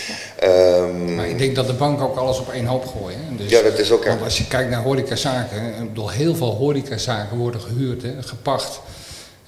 Um, 0.44 1.14
maar 1.14 1.28
ik 1.28 1.38
denk 1.38 1.54
dat 1.54 1.66
de 1.66 1.72
bank 1.72 2.00
ook 2.00 2.16
alles 2.16 2.38
op 2.38 2.50
één 2.52 2.66
hoop 2.66 2.86
gooien. 2.86 3.36
Dus, 3.36 3.50
ja, 3.50 3.62
dat 3.62 3.78
is 3.78 3.90
ook. 3.90 4.04
Want 4.04 4.22
als 4.22 4.38
je 4.38 4.46
kijkt 4.46 4.70
naar 4.70 4.82
horecazaken, 4.82 5.66
ik 5.66 5.88
bedoel, 5.88 6.10
heel 6.10 6.34
veel 6.34 6.54
horecazaken 6.54 7.36
worden 7.36 7.60
gehuurd, 7.60 8.02
hè, 8.02 8.22
gepacht. 8.22 8.80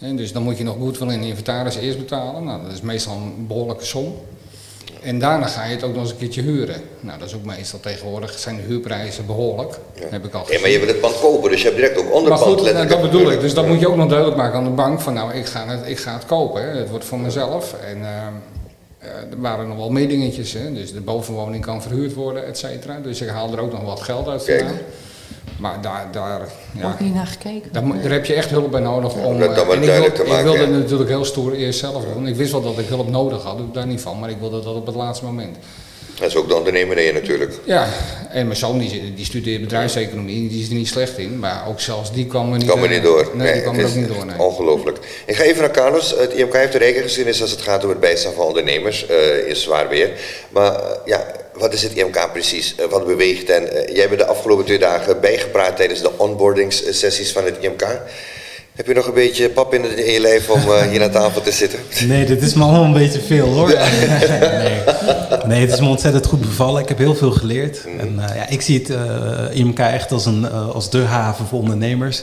En 0.02 0.16
dus 0.16 0.32
dan 0.32 0.43
moet 0.43 0.58
je 0.58 0.64
nog 0.64 0.76
goed 0.76 0.99
wel 0.99 1.10
in 1.10 1.22
inventaris 1.22 1.76
eerst 1.76 1.99
betalen. 1.99 2.44
Nou, 2.44 2.62
dat 2.62 2.72
is 2.72 2.81
meestal 2.81 3.14
een 3.14 3.46
behoorlijke 3.46 3.84
som. 3.84 4.14
En 5.02 5.19
daarna 5.19 5.46
ga 5.46 5.64
je 5.64 5.75
het 5.75 5.82
ook 5.82 5.93
nog 5.93 6.02
eens 6.02 6.10
een 6.10 6.16
keertje 6.16 6.43
huren. 6.43 6.82
Nou, 7.00 7.19
dat 7.19 7.28
is 7.28 7.34
ook 7.34 7.44
meestal 7.44 7.81
tegenwoordig 7.81 8.38
zijn 8.38 8.56
de 8.56 8.62
huurprijzen 8.62 9.26
behoorlijk. 9.26 9.78
Ja. 9.94 10.02
Heb 10.10 10.25
ik 10.25 10.34
al 10.34 10.40
gezien. 10.40 10.54
Ja, 10.54 10.60
maar 10.60 10.70
je 10.70 10.78
wil 10.78 10.88
het 10.88 11.00
pand 11.00 11.20
kopen, 11.20 11.50
dus 11.50 11.62
je 11.62 11.66
hebt 11.69 11.81
direct 11.81 11.99
ook 11.99 12.12
onderpand. 12.14 12.40
Maar 12.40 12.58
goed, 12.58 12.72
nou, 12.72 12.87
dat 12.87 13.02
bedoel 13.02 13.31
ik. 13.31 13.40
Dus 13.40 13.54
dat 13.54 13.66
moet 13.66 13.81
je 13.81 13.88
ook 13.88 13.96
nog 13.96 14.08
duidelijk 14.08 14.37
maken 14.38 14.58
aan 14.58 14.64
de 14.64 14.70
bank. 14.70 15.00
Van 15.00 15.14
nou, 15.14 15.32
ik 15.32 15.46
ga 15.46 15.66
het, 15.66 15.88
ik 15.88 15.99
ga 15.99 16.12
het 16.12 16.26
kopen. 16.26 16.62
Hè. 16.62 16.78
Het 16.78 16.90
wordt 16.90 17.04
voor 17.04 17.19
mezelf. 17.19 17.75
En 17.84 17.99
uh, 17.99 18.06
er 19.08 19.40
waren 19.40 19.69
nog 19.69 19.76
wel 19.76 19.90
meer 19.90 20.08
dingetjes. 20.08 20.52
Hè. 20.52 20.72
Dus 20.72 20.93
de 20.93 21.00
bovenwoning 21.00 21.64
kan 21.64 21.82
verhuurd 21.82 22.14
worden, 22.14 22.46
et 22.46 22.58
cetera. 22.58 22.99
Dus 22.99 23.20
ik 23.20 23.28
haal 23.28 23.52
er 23.52 23.60
ook 23.60 23.72
nog 23.72 23.84
wat 23.84 24.00
geld 24.00 24.28
uit 24.28 24.44
vandaan. 24.44 24.78
Maar 25.62 25.81
daar, 25.81 26.09
daar, 26.12 26.49
ja, 26.73 26.82
Wordt 26.82 27.00
niet 27.00 27.14
naar 27.14 27.26
gekeken. 27.26 27.73
Daar, 27.73 28.03
daar, 28.03 28.12
heb 28.12 28.25
je 28.25 28.35
echt 28.35 28.50
hulp 28.50 28.70
bij 28.70 28.81
nodig 28.81 29.14
om. 29.14 29.43
Ja, 29.43 29.55
dat 29.55 29.73
en 29.73 29.82
ik, 29.82 29.88
wil, 29.88 30.12
te 30.12 30.23
maken, 30.23 30.38
ik 30.38 30.59
wilde 30.59 30.79
natuurlijk 30.79 31.11
heel 31.11 31.25
stoer 31.25 31.53
eerst 31.53 31.79
zelf 31.79 32.05
doen. 32.14 32.26
Ik 32.26 32.35
wist 32.35 32.53
wel 32.53 32.62
dat 32.62 32.79
ik 32.79 32.88
hulp 32.88 33.09
nodig 33.09 33.43
had, 33.43 33.75
daar 33.75 33.87
niet 33.87 34.00
van, 34.00 34.19
maar 34.19 34.31
ik 34.31 34.37
wilde 34.41 34.62
dat 34.62 34.75
op 34.75 34.87
het 34.87 34.94
laatste 34.94 35.25
moment. 35.25 35.56
Dat 36.19 36.29
is 36.29 36.37
ook 36.37 36.49
de 36.49 36.55
ondernemer 36.55 36.99
in 36.99 37.04
je 37.04 37.12
natuurlijk. 37.12 37.61
Ja, 37.64 37.88
en 38.31 38.47
mijn 38.47 38.59
zoon 38.59 38.78
die, 38.78 39.14
die 39.14 39.25
studeert 39.25 39.61
bedrijfseconomie, 39.61 40.49
die 40.49 40.62
is 40.62 40.69
er 40.69 40.75
niet 40.75 40.88
slecht 40.88 41.19
in, 41.19 41.38
maar 41.38 41.64
ook 41.69 41.81
zelfs 41.81 42.12
die 42.12 42.26
kwam 42.26 42.52
er 42.52 42.59
niet, 42.59 42.66
kwam 42.66 42.83
er 42.83 42.88
niet 42.88 43.02
door. 43.02 43.31
Nee, 43.35 43.47
nee 43.47 43.52
die 43.52 43.62
kwam 43.62 43.78
er 43.78 43.87
ook 43.87 43.95
niet 43.95 44.09
door. 44.09 44.26
Nee. 44.26 44.38
Ongelooflijk. 44.38 44.99
Ik 45.26 45.37
ga 45.37 45.42
even 45.42 45.61
naar 45.61 45.71
Carlos. 45.71 46.14
Het 46.19 46.33
IMK 46.33 46.52
heeft 46.52 46.75
rijke 46.75 47.02
geschiedenis 47.02 47.42
als 47.42 47.50
het 47.50 47.61
gaat 47.61 47.85
om 47.85 47.90
het 47.90 48.00
bijstaan 48.00 48.33
van 48.33 48.47
ondernemers 48.47 49.07
uh, 49.11 49.49
in 49.49 49.57
zwaar 49.57 49.88
weer. 49.88 50.11
Maar 50.49 50.73
uh, 50.73 50.90
ja, 51.04 51.26
wat 51.54 51.73
is 51.73 51.82
het 51.82 51.92
IMK 51.92 52.28
precies? 52.32 52.75
Uh, 52.80 52.87
wat 52.87 53.06
beweegt 53.06 53.50
en 53.50 53.62
jij 53.92 54.09
bent 54.09 54.21
de 54.21 54.26
afgelopen 54.26 54.64
twee 54.64 54.78
dagen 54.78 55.21
bijgepraat 55.21 55.76
tijdens 55.76 56.00
de 56.00 56.18
onboardingssessies 56.18 57.32
van 57.32 57.44
het 57.44 57.56
IMK. 57.61 58.00
Heb 58.73 58.87
je 58.87 58.94
nog 58.94 59.06
een 59.06 59.14
beetje 59.14 59.50
pap 59.50 59.75
in, 59.75 59.97
in 59.99 60.12
je 60.12 60.21
lijf 60.21 60.50
om 60.50 60.61
uh, 60.61 60.80
hier 60.80 61.02
aan 61.02 61.11
tafel 61.11 61.40
te 61.40 61.52
zitten? 61.52 61.78
Nee, 62.09 62.25
dit 62.25 62.42
is 62.42 62.54
me 62.54 62.62
allemaal 62.62 62.85
een 62.85 62.92
beetje 62.92 63.21
veel 63.21 63.47
hoor. 63.47 63.68
nee. 63.78 64.82
nee, 65.47 65.61
het 65.61 65.73
is 65.73 65.80
me 65.80 65.87
ontzettend 65.87 66.26
goed 66.26 66.40
bevallen. 66.40 66.82
Ik 66.82 66.88
heb 66.88 66.99
heel 66.99 67.14
veel 67.14 67.30
geleerd. 67.30 67.85
Mm. 67.87 68.00
En 68.00 68.14
uh, 68.18 68.37
ja, 68.37 68.49
ik 68.49 68.61
zie 68.61 68.78
het 68.78 68.90
uh, 68.90 69.59
IMK 69.59 69.78
echt 69.78 70.12
als, 70.12 70.26
een, 70.26 70.50
als 70.50 70.90
de 70.90 70.99
haven 70.99 71.47
voor 71.47 71.59
ondernemers. 71.59 72.23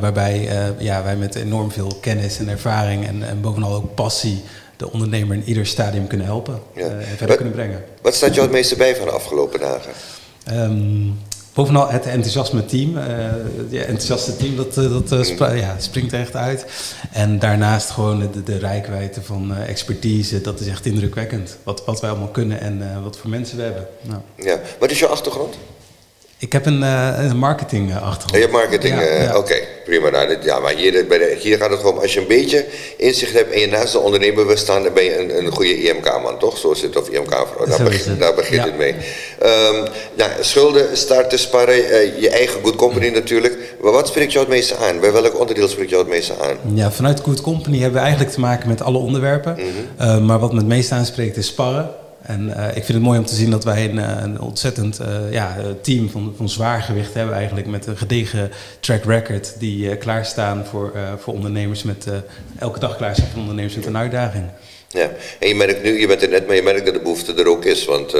waarbij 0.00 0.48
ja, 0.78 1.02
wij 1.02 1.16
met 1.16 1.34
enorm 1.34 1.70
veel 1.70 1.98
kennis 2.00 2.38
en 2.38 2.48
ervaring 2.48 3.06
en, 3.06 3.22
en 3.28 3.40
bovenal 3.40 3.74
ook 3.74 3.94
passie 3.94 4.42
de 4.82 4.92
ondernemer 4.92 5.36
in 5.36 5.44
ieder 5.44 5.66
stadium 5.66 6.06
kunnen 6.06 6.26
helpen 6.26 6.60
ja. 6.74 6.82
en 6.82 7.02
verder 7.02 7.26
wat, 7.26 7.36
kunnen 7.36 7.54
brengen. 7.54 7.84
Wat 8.02 8.14
staat 8.14 8.34
jou 8.34 8.46
het 8.46 8.56
meeste 8.56 8.76
bij 8.76 8.96
van 8.96 9.06
de 9.06 9.12
afgelopen 9.12 9.60
dagen? 9.60 9.92
Um, 10.52 11.18
Bovenal 11.54 11.88
het 11.88 12.06
enthousiasme 12.06 12.64
team. 12.64 12.96
Uh, 12.96 13.04
het 13.56 13.72
enthousiaste 13.72 14.36
team, 14.36 14.56
dat, 14.56 14.74
dat 14.74 15.12
uh, 15.12 15.22
sp 15.30 15.40
ja, 15.40 15.74
springt 15.78 16.12
er 16.12 16.20
echt 16.20 16.36
uit. 16.36 16.66
En 17.12 17.38
daarnaast 17.38 17.90
gewoon 17.90 18.28
de, 18.32 18.42
de 18.42 18.58
rijkwijde 18.58 19.22
van 19.22 19.50
uh, 19.50 19.68
expertise, 19.68 20.40
dat 20.40 20.60
is 20.60 20.66
echt 20.66 20.86
indrukwekkend. 20.86 21.56
Wat, 21.62 21.84
wat 21.84 22.00
wij 22.00 22.10
allemaal 22.10 22.28
kunnen 22.28 22.60
en 22.60 23.02
wat 23.02 23.16
voor 23.16 23.30
mensen 23.30 23.56
we 23.56 23.62
hebben. 23.62 23.86
Nou. 24.00 24.20
Ja. 24.36 24.60
Wat 24.78 24.90
is 24.90 24.98
je 24.98 25.06
achtergrond? 25.06 25.54
Ik 26.42 26.52
heb 26.52 26.66
een, 26.66 26.82
een 26.82 27.36
marketing 27.36 27.94
achtergrond. 27.94 28.30
Je 28.30 28.38
hebt 28.38 28.52
marketing, 28.52 28.94
ja, 28.94 29.02
ja. 29.02 29.28
oké, 29.28 29.38
okay, 29.38 29.68
prima. 29.84 30.10
Nou, 30.10 30.36
ja, 30.42 30.58
maar 30.58 30.74
hier, 30.74 31.06
bij 31.06 31.18
de, 31.18 31.36
hier 31.38 31.56
gaat 31.56 31.70
het 31.70 31.80
gewoon, 31.80 32.00
als 32.00 32.14
je 32.14 32.20
een 32.20 32.26
beetje 32.26 32.66
inzicht 32.96 33.32
hebt 33.32 33.52
en 33.52 33.60
je 33.60 33.66
naast 33.66 33.92
de 33.92 33.98
ondernemer 33.98 34.46
wil 34.46 34.56
staan, 34.56 34.82
dan 34.82 34.92
ben 34.92 35.04
je 35.04 35.18
een, 35.18 35.38
een 35.38 35.52
goede 35.52 35.82
IMK-man, 35.82 36.38
toch? 36.38 36.58
Zo 36.58 36.74
zit 36.74 36.94
het, 36.94 37.02
of 37.02 37.08
IMK-vrouw, 37.08 37.66
daar, 37.66 37.82
begint, 37.82 38.20
daar 38.20 38.34
begint 38.34 38.62
ja. 38.62 38.64
het 38.64 38.76
mee. 38.76 38.92
Um, 38.92 39.84
nou, 40.14 40.30
schulden, 40.40 40.96
starten, 40.96 41.38
sparren, 41.38 41.78
uh, 41.78 42.20
je 42.20 42.30
eigen 42.30 42.60
good 42.62 42.76
company 42.76 43.08
natuurlijk. 43.08 43.58
Maar 43.82 43.92
wat 43.92 44.08
spreekt 44.08 44.32
jou 44.32 44.44
het 44.44 44.54
meeste 44.54 44.76
aan? 44.76 45.00
Bij 45.00 45.12
welk 45.12 45.38
onderdeel 45.38 45.68
spreekt 45.68 45.90
jou 45.90 46.02
het 46.02 46.12
meeste 46.12 46.34
aan? 46.40 46.74
Ja, 46.74 46.90
vanuit 46.90 47.20
good 47.20 47.40
company 47.40 47.76
hebben 47.78 47.94
we 47.94 48.04
eigenlijk 48.04 48.34
te 48.34 48.40
maken 48.40 48.68
met 48.68 48.82
alle 48.82 48.98
onderwerpen. 48.98 49.56
Mm 49.58 49.64
-hmm. 49.96 50.26
maar 50.26 50.38
wat 50.38 50.52
me 50.52 50.58
het 50.58 50.66
meeste 50.66 50.94
aanspreekt 50.94 51.36
is 51.36 51.46
sparren. 51.46 52.01
En 52.22 52.48
ik 52.48 52.84
vind 52.84 52.88
het 52.88 53.02
mooi 53.02 53.18
om 53.18 53.24
te 53.24 53.34
zien 53.34 53.50
dat 53.50 53.64
wij 53.64 53.90
een, 53.90 54.22
een 54.22 54.40
ontzettend 54.40 55.00
ja, 55.30 55.56
team 55.80 56.10
van, 56.10 56.34
van 56.36 56.48
zwaargewicht 56.48 57.14
hebben 57.14 57.34
eigenlijk 57.34 57.66
met 57.66 57.86
een 57.86 57.96
gedegen 57.96 58.50
track 58.80 59.04
record 59.04 59.54
die 59.58 59.96
klaarstaan 59.96 60.64
voor, 60.66 60.92
voor 61.18 61.34
ondernemers 61.34 61.82
met 61.82 62.06
elke 62.58 62.78
dag 62.78 62.96
klaarstaan 62.96 63.28
voor 63.32 63.40
ondernemers 63.40 63.74
met 63.74 63.86
een 63.86 63.96
uitdaging. 63.96 64.44
Ja, 64.88 65.10
en 65.38 65.48
je 65.48 65.54
merkt 65.54 65.82
nu, 65.82 66.00
je 66.00 66.06
bent 66.06 66.22
er 66.22 66.28
net, 66.28 66.46
maar 66.46 66.56
je 66.56 66.62
merkt 66.62 66.84
dat 66.84 66.94
de 66.94 67.00
behoefte 67.00 67.34
er 67.34 67.48
ook 67.48 67.64
is, 67.64 67.84
want 67.84 68.14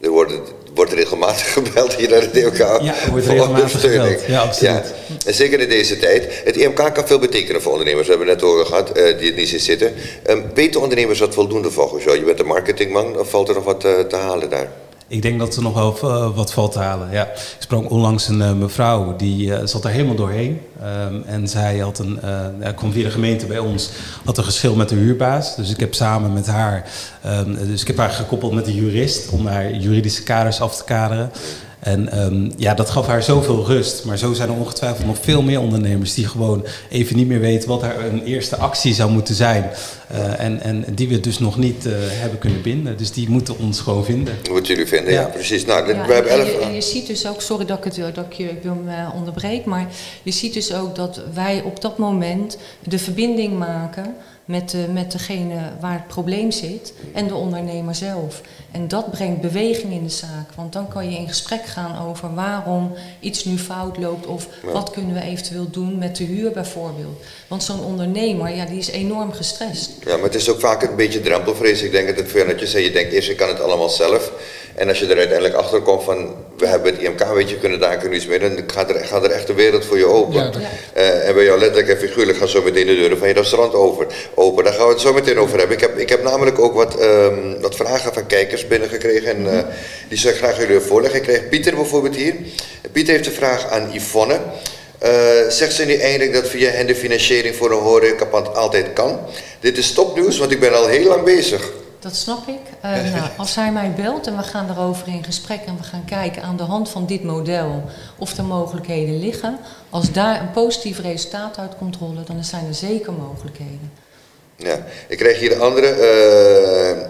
er 0.00 0.10
wordt, 0.10 0.32
wordt 0.74 0.92
regelmatig 0.92 1.52
gebeld 1.58 1.94
hier 1.94 2.10
naar 2.10 2.20
het 2.20 2.36
EMK. 2.36 2.58
Ja, 2.58 2.94
wordt 3.10 3.26
regelmatig 3.26 3.80
gebeld. 3.80 4.26
Ja, 4.26 4.40
absoluut. 4.40 4.94
Ja. 5.06 5.16
En 5.26 5.34
zeker 5.34 5.60
in 5.60 5.68
deze 5.68 5.98
tijd. 5.98 6.40
Het 6.44 6.56
EMK 6.56 6.94
kan 6.94 7.06
veel 7.06 7.18
betekenen 7.18 7.62
voor 7.62 7.72
ondernemers. 7.72 8.06
We 8.06 8.12
hebben 8.14 8.34
net 8.34 8.42
over 8.42 8.66
gehad, 8.66 8.98
uh, 8.98 9.18
die 9.18 9.26
het 9.26 9.36
niet 9.36 9.48
zien 9.48 9.60
zitten. 9.60 9.94
Um, 10.26 10.44
weten 10.54 10.80
ondernemers 10.80 11.18
wat 11.18 11.34
voldoende 11.34 11.70
volgens 11.70 12.04
jou? 12.04 12.18
Je 12.18 12.24
bent 12.24 12.40
een 12.40 12.46
marketingman, 12.46 13.18
of 13.18 13.30
valt 13.30 13.48
er 13.48 13.54
nog 13.54 13.64
wat 13.64 13.84
uh, 13.84 13.98
te 13.98 14.16
halen 14.16 14.50
daar? 14.50 14.72
Ik 15.10 15.22
denk 15.22 15.38
dat 15.38 15.56
er 15.56 15.62
nog 15.62 15.74
wel 15.74 15.98
uh, 16.04 16.36
wat 16.36 16.52
valt 16.52 16.72
te 16.72 16.78
halen. 16.78 17.10
Ja. 17.10 17.24
Ik 17.24 17.56
sprak 17.58 17.90
onlangs 17.90 18.28
een 18.28 18.40
uh, 18.40 18.52
mevrouw, 18.52 19.16
die 19.16 19.46
uh, 19.46 19.58
zat 19.64 19.84
er 19.84 19.90
helemaal 19.90 20.14
doorheen. 20.14 20.60
Um, 21.08 21.22
en 21.26 21.48
zij 21.48 21.78
had 21.78 21.98
een, 21.98 22.18
ja, 22.60 22.72
kwam 22.72 22.92
via 22.92 23.04
de 23.04 23.10
gemeente 23.10 23.46
bij 23.46 23.58
ons, 23.58 23.90
had 24.24 24.38
een 24.38 24.44
geschil 24.44 24.74
met 24.74 24.88
de 24.88 24.94
huurbaas. 24.94 25.56
Dus 25.56 25.70
ik 25.70 25.80
heb 25.80 25.94
samen 25.94 26.32
met 26.32 26.46
haar, 26.46 26.90
um, 27.26 27.54
dus 27.54 27.80
ik 27.80 27.86
heb 27.86 27.96
haar 27.96 28.10
gekoppeld 28.10 28.52
met 28.52 28.64
de 28.64 28.74
jurist 28.74 29.30
om 29.30 29.46
haar 29.46 29.74
juridische 29.74 30.22
kaders 30.22 30.60
af 30.60 30.76
te 30.76 30.84
kaderen. 30.84 31.30
En 31.80 32.22
um, 32.22 32.52
ja, 32.56 32.74
dat 32.74 32.90
gaf 32.90 33.06
haar 33.06 33.22
zoveel 33.22 33.66
rust. 33.66 34.04
Maar 34.04 34.18
zo 34.18 34.32
zijn 34.32 34.48
er 34.48 34.54
ongetwijfeld 34.54 35.06
nog 35.06 35.18
veel 35.20 35.42
meer 35.42 35.60
ondernemers 35.60 36.14
die 36.14 36.28
gewoon 36.28 36.66
even 36.90 37.16
niet 37.16 37.26
meer 37.26 37.40
weten 37.40 37.68
wat 37.68 37.82
haar 37.82 38.04
een 38.04 38.24
eerste 38.24 38.56
actie 38.56 38.94
zou 38.94 39.10
moeten 39.10 39.34
zijn. 39.34 39.70
Uh, 40.12 40.40
en, 40.40 40.60
en 40.62 40.84
die 40.94 41.08
we 41.08 41.20
dus 41.20 41.38
nog 41.38 41.58
niet 41.58 41.86
uh, 41.86 41.92
hebben 41.96 42.38
kunnen 42.38 42.62
binden. 42.62 42.96
Dus 42.96 43.12
die 43.12 43.30
moeten 43.30 43.58
ons 43.58 43.80
gewoon 43.80 44.04
vinden. 44.04 44.34
Moeten 44.50 44.74
jullie 44.74 44.88
vinden, 44.88 45.12
ja, 45.12 45.20
ja 45.20 45.26
precies. 45.26 45.64
Nou, 45.64 45.88
ja, 45.88 46.06
we 46.06 46.12
hebben 46.12 46.32
elf... 46.32 46.40
en, 46.40 46.52
je, 46.52 46.58
en 46.58 46.74
je 46.74 46.80
ziet 46.80 47.06
dus 47.06 47.26
ook, 47.26 47.40
sorry 47.40 47.64
dat 47.64 47.78
ik, 47.78 47.84
het, 47.84 48.14
dat 48.14 48.24
ik 48.24 48.32
je 48.32 48.44
ik 48.44 48.62
wil 48.62 48.74
me 48.84 49.12
onderbreek, 49.14 49.64
maar 49.64 49.86
je 50.22 50.30
ziet 50.30 50.54
dus 50.54 50.74
ook 50.74 50.96
dat 50.96 51.20
wij 51.34 51.62
op 51.64 51.80
dat 51.80 51.98
moment 51.98 52.58
de 52.84 52.98
verbinding 52.98 53.58
maken 53.58 54.14
met, 54.50 54.70
de, 54.70 54.86
met 54.92 55.12
degene 55.12 55.58
waar 55.80 55.92
het 55.92 56.06
probleem 56.06 56.50
zit 56.50 56.92
en 57.12 57.26
de 57.26 57.34
ondernemer 57.34 57.94
zelf. 57.94 58.40
En 58.70 58.88
dat 58.88 59.10
brengt 59.10 59.40
beweging 59.40 59.92
in 59.92 60.02
de 60.02 60.10
zaak. 60.10 60.52
Want 60.56 60.72
dan 60.72 60.88
kan 60.88 61.10
je 61.10 61.18
in 61.18 61.28
gesprek 61.28 61.64
gaan 61.64 62.08
over 62.08 62.34
waarom 62.34 62.92
iets 63.20 63.44
nu 63.44 63.58
fout 63.58 63.98
loopt 63.98 64.26
of 64.26 64.48
wat 64.72 64.90
kunnen 64.90 65.14
we 65.14 65.22
eventueel 65.22 65.70
doen 65.70 65.98
met 65.98 66.16
de 66.16 66.24
huur 66.24 66.50
bijvoorbeeld. 66.50 67.22
Want 67.48 67.62
zo'n 67.62 67.84
ondernemer, 67.84 68.54
ja, 68.54 68.64
die 68.64 68.78
is 68.78 68.90
enorm 68.90 69.32
gestrest. 69.32 69.90
Ja, 70.04 70.14
maar 70.14 70.24
het 70.24 70.34
is 70.34 70.50
ook 70.50 70.60
vaak 70.60 70.82
een 70.82 70.96
beetje 70.96 71.20
drempelvrees. 71.20 71.82
Ik 71.82 71.92
denk 71.92 72.06
dat 72.06 72.16
het 72.16 72.30
veel 72.30 72.46
dat 72.46 72.60
je 72.60 72.66
zei, 72.66 72.84
je 72.84 72.90
denkt 72.90 73.12
eerst 73.12 73.28
je 73.28 73.34
kan 73.34 73.48
het 73.48 73.60
allemaal 73.60 73.88
zelf. 73.88 74.32
En 74.74 74.88
als 74.88 74.98
je 74.98 75.06
er 75.06 75.16
uiteindelijk 75.16 75.54
achter 75.54 75.80
komt 75.80 76.02
van, 76.02 76.34
we 76.56 76.66
hebben 76.66 76.92
het 76.92 77.02
IMK, 77.02 77.24
weet 77.24 77.50
je, 77.50 77.58
kunnen 77.58 77.80
daar 77.80 77.96
kunnen 77.96 78.16
iets 78.16 78.26
mee, 78.26 78.38
dan 78.38 78.58
gaat 78.66 78.90
er, 78.90 79.04
gaat 79.04 79.24
er 79.24 79.30
echt 79.30 79.46
de 79.46 79.54
wereld 79.54 79.84
voor 79.84 79.98
je 79.98 80.06
open. 80.06 80.34
Ja, 80.34 80.50
uh, 80.96 81.28
en 81.28 81.34
bij 81.34 81.44
jou 81.44 81.58
letterlijk 81.58 81.88
en 81.88 82.08
figuurlijk 82.08 82.38
gaan 82.38 82.48
zo 82.48 82.62
meteen 82.62 82.86
de 82.86 82.94
deuren 82.94 83.18
van 83.18 83.28
je 83.28 83.34
restaurant 83.34 83.74
over, 83.74 84.06
open. 84.40 84.64
Daar 84.64 84.72
gaan 84.72 84.86
we 84.86 84.92
het 84.92 85.00
zo 85.00 85.12
meteen 85.12 85.38
over 85.38 85.58
hebben. 85.58 85.76
Ik 85.76 85.82
heb, 85.82 85.98
ik 85.98 86.08
heb 86.08 86.22
namelijk 86.22 86.58
ook 86.58 86.74
wat, 86.74 87.02
um, 87.02 87.60
wat 87.60 87.76
vragen 87.76 88.14
van 88.14 88.26
kijkers 88.26 88.66
binnengekregen 88.66 89.36
en 89.36 89.54
uh, 89.54 89.60
die 90.08 90.18
zou 90.18 90.34
ik 90.34 90.40
graag 90.40 90.58
jullie 90.58 90.80
voorleggen. 90.80 91.20
Ik 91.20 91.26
kreeg 91.26 91.48
Pieter 91.48 91.74
bijvoorbeeld 91.74 92.16
hier. 92.16 92.34
Pieter 92.92 93.14
heeft 93.14 93.26
een 93.26 93.32
vraag 93.32 93.70
aan 93.70 93.90
Yvonne. 93.92 94.40
Uh, 95.02 95.08
zegt 95.48 95.72
ze 95.72 95.84
nu 95.84 95.94
eigenlijk 95.94 96.32
dat 96.32 96.48
via 96.48 96.70
hen 96.70 96.86
de 96.86 96.94
financiering 96.94 97.56
voor 97.56 97.70
een 97.70 97.78
horecapand 97.78 98.54
altijd 98.54 98.92
kan? 98.92 99.18
Dit 99.60 99.78
is 99.78 99.92
topnieuws, 99.92 100.38
want 100.38 100.50
ik 100.50 100.60
ben 100.60 100.76
al 100.76 100.86
heel 100.86 101.08
lang 101.08 101.24
bezig. 101.24 101.70
Dat 101.98 102.16
snap 102.16 102.48
ik. 102.48 102.60
Uh, 102.84 103.12
nou, 103.12 103.28
als 103.36 103.54
hij 103.54 103.72
mij 103.72 103.92
belt 103.96 104.26
en 104.26 104.36
we 104.36 104.42
gaan 104.42 104.70
erover 104.70 105.08
in 105.08 105.24
gesprek 105.24 105.60
en 105.66 105.76
we 105.76 105.82
gaan 105.82 106.04
kijken 106.04 106.42
aan 106.42 106.56
de 106.56 106.62
hand 106.62 106.88
van 106.88 107.06
dit 107.06 107.24
model 107.24 107.82
of 108.18 108.36
er 108.36 108.44
mogelijkheden 108.44 109.18
liggen. 109.18 109.58
Als 109.90 110.12
daar 110.12 110.40
een 110.40 110.50
positief 110.50 111.00
resultaat 111.00 111.58
uit 111.58 111.76
komt 111.78 111.96
rollen, 111.96 112.24
dan 112.26 112.44
zijn 112.44 112.66
er 112.66 112.74
zeker 112.74 113.12
mogelijkheden. 113.12 113.92
Ja, 114.62 114.86
ik 115.08 115.18
krijg 115.18 115.38
hier 115.38 115.52
een 115.52 115.60
andere. 115.60 115.96
Uh, 116.96 117.06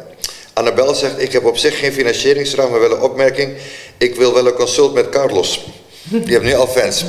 Annabel 0.52 0.94
zegt, 0.94 1.22
ik 1.22 1.32
heb 1.32 1.44
op 1.44 1.56
zich 1.56 1.78
geen 1.78 1.92
financieringsraam, 1.92 2.70
maar 2.70 2.80
wel 2.80 2.92
een 2.92 3.00
opmerking. 3.00 3.52
Ik 3.98 4.14
wil 4.14 4.34
wel 4.34 4.46
een 4.46 4.52
consult 4.52 4.94
met 4.94 5.08
Carlos. 5.08 5.66
Die 6.02 6.32
hebt 6.32 6.44
nu 6.44 6.54
al 6.54 6.66
fans. 6.66 7.04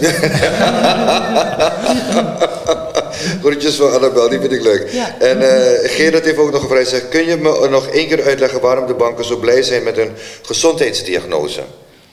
Groetjes 3.41 3.75
van 3.75 3.93
Annabel, 3.93 4.29
die 4.29 4.39
vind 4.39 4.51
ik 4.51 4.61
leuk. 4.61 4.81
En 5.19 5.37
uh, 5.37 5.45
Gerard 5.83 6.25
heeft 6.25 6.37
ook 6.37 6.51
nog 6.51 6.61
gevraagd, 6.61 6.89
zegt, 6.89 7.09
kun 7.09 7.25
je 7.25 7.37
me 7.37 7.67
nog 7.69 7.87
één 7.87 8.07
keer 8.07 8.23
uitleggen 8.23 8.61
waarom 8.61 8.87
de 8.87 8.93
banken 8.93 9.25
zo 9.25 9.37
blij 9.37 9.63
zijn 9.63 9.83
met 9.83 9.97
een 9.97 10.11
gezondheidsdiagnose? 10.41 11.61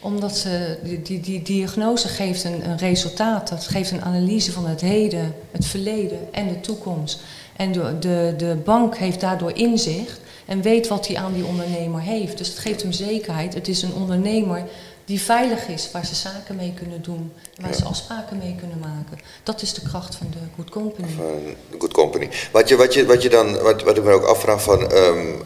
Omdat 0.01 0.37
ze, 0.37 0.77
die, 0.83 1.03
die, 1.03 1.21
die 1.21 1.43
diagnose 1.43 2.09
geeft 2.09 2.45
een, 2.45 2.65
een, 2.65 2.79
resultaat, 2.79 3.49
dat 3.49 3.67
geeft 3.71 3.91
een 3.91 4.03
analyse 4.03 4.53
van 4.53 4.67
het 4.67 4.81
heden, 4.81 5.35
het 5.51 5.67
verleden 5.67 6.29
en 6.33 6.49
de 6.49 6.61
toekomst. 6.61 7.21
En 7.59 7.73
de, 7.73 7.99
de, 7.99 8.35
de 8.37 8.57
bank 8.65 8.97
heeft 8.97 9.21
daardoor 9.21 9.53
inzicht 9.53 10.21
en 10.47 10.63
weet 10.63 10.89
wat 10.89 11.07
hij 11.07 11.17
aan 11.17 11.33
die 11.33 11.45
ondernemer 11.45 12.01
heeft. 12.01 12.39
Dus 12.39 12.49
het 12.49 12.59
geeft 12.59 12.83
hem 12.83 12.93
zekerheid. 12.93 13.55
Het 13.55 13.69
is 13.69 13.83
een 13.83 13.93
ondernemer 13.93 14.63
die 15.05 15.21
veilig 15.21 15.69
is, 15.69 15.89
waar 15.93 16.07
ze 16.07 16.15
zaken 16.15 16.57
mee 16.57 16.73
kunnen 16.77 17.03
doen, 17.03 17.33
waar 17.61 17.75
ze 17.75 17.85
afspraken 17.85 18.39
mee 18.39 18.55
kunnen 18.59 18.79
maken. 18.79 19.19
Dat 19.43 19.63
is 19.63 19.75
de 19.75 19.83
kracht 19.83 20.15
van 20.15 20.27
de 20.31 20.39
Good 20.57 20.71
Company. 20.71 21.09
Van 21.17 21.41
de 21.71 21.77
Good 21.79 21.93
Company. 21.93 22.29
Wat 22.53 22.69
je, 22.69 22.77
wat 22.77 22.95
je, 22.95 23.07
wat 23.07 23.23
je 23.23 23.29
dan, 23.29 23.59
wat, 23.59 23.83
wat 23.83 23.97
ik 23.97 24.05
me 24.05 24.13
ook 24.13 24.25
afvraag 24.25 24.63
van, 24.63 24.93
um, 24.93 25.43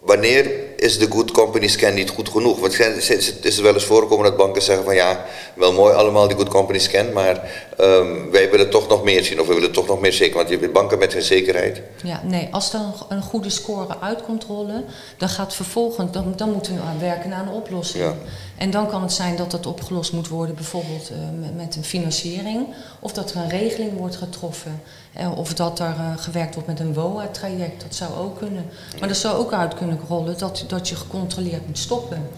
wanneer 0.00 0.50
is 0.76 0.98
de 0.98 1.10
good 1.10 1.30
company 1.30 1.68
scan 1.68 1.94
niet 1.94 2.10
goed 2.10 2.28
genoeg? 2.28 2.58
Want 2.58 2.78
het 2.78 3.44
is 3.44 3.58
wel 3.58 3.74
eens 3.74 3.84
voorkomen 3.84 4.24
dat 4.24 4.36
banken 4.36 4.62
zeggen 4.62 4.84
van 4.84 4.94
ja, 4.94 5.24
wel 5.54 5.72
mooi 5.72 5.94
allemaal 5.94 6.28
die 6.28 6.36
good 6.36 6.48
company 6.48 6.78
scan, 6.78 7.12
maar 7.12 7.66
um, 7.80 8.30
wij 8.30 8.50
willen 8.50 8.70
toch 8.70 8.88
nog 8.88 9.02
meer 9.04 9.24
zien 9.24 9.40
of 9.40 9.46
we 9.46 9.54
willen 9.54 9.72
toch 9.72 9.86
nog 9.86 10.00
meer 10.00 10.12
zeker, 10.12 10.36
want 10.36 10.48
je 10.48 10.58
hebt 10.58 10.72
banken 10.72 10.98
met 10.98 11.12
hun 11.12 11.22
zekerheid. 11.22 11.80
Ja, 12.04 12.20
nee, 12.24 12.48
als 12.50 12.72
er 12.72 12.80
een, 13.08 13.22
goede 13.22 13.50
score 13.50 14.00
uitkomt 14.00 14.44
rollen, 14.44 14.84
dan 15.16 15.28
gaat 15.28 15.54
vervolgens, 15.54 16.12
dan, 16.12 16.32
dan 16.36 16.52
moeten 16.52 16.74
we 16.74 16.80
aan 16.80 17.00
werken 17.00 17.32
aan 17.32 17.48
een 17.48 17.54
oplossing. 17.54 18.04
Ja. 18.04 18.14
En 18.56 18.70
dan 18.70 18.88
kan 18.88 19.02
het 19.02 19.12
zijn 19.12 19.36
dat 19.36 19.52
het 19.52 19.66
opgelost 19.66 20.12
moet 20.12 20.28
worden, 20.28 20.54
bijvoorbeeld 20.54 21.10
uh, 21.10 21.16
met, 21.40 21.56
met, 21.56 21.76
een 21.76 21.84
financiering, 21.84 22.66
of 23.00 23.12
dat 23.12 23.30
er 23.30 23.36
een 23.36 23.48
regeling 23.48 23.98
wordt 23.98 24.16
getroffen, 24.16 24.82
uh, 25.20 25.38
of 25.38 25.54
dat 25.54 25.78
er 25.78 25.94
uh, 25.98 26.12
gewerkt 26.16 26.54
wordt 26.54 26.68
met 26.68 26.80
een 26.80 26.94
WOA-traject, 26.94 27.82
dat 27.82 27.94
zou 27.94 28.14
ook 28.14 28.38
kunnen. 28.38 28.70
Maar 28.98 29.08
dat 29.08 29.16
zou 29.16 29.38
ook 29.38 29.52
uit 29.52 29.74
kunnen 29.74 30.00
rollen 30.08 30.38
dat 30.38 30.64
dat 30.68 30.88
je 30.88 30.96
gecontroleerd 30.96 31.66
moet 31.66 31.78
stoppen. 31.78 32.28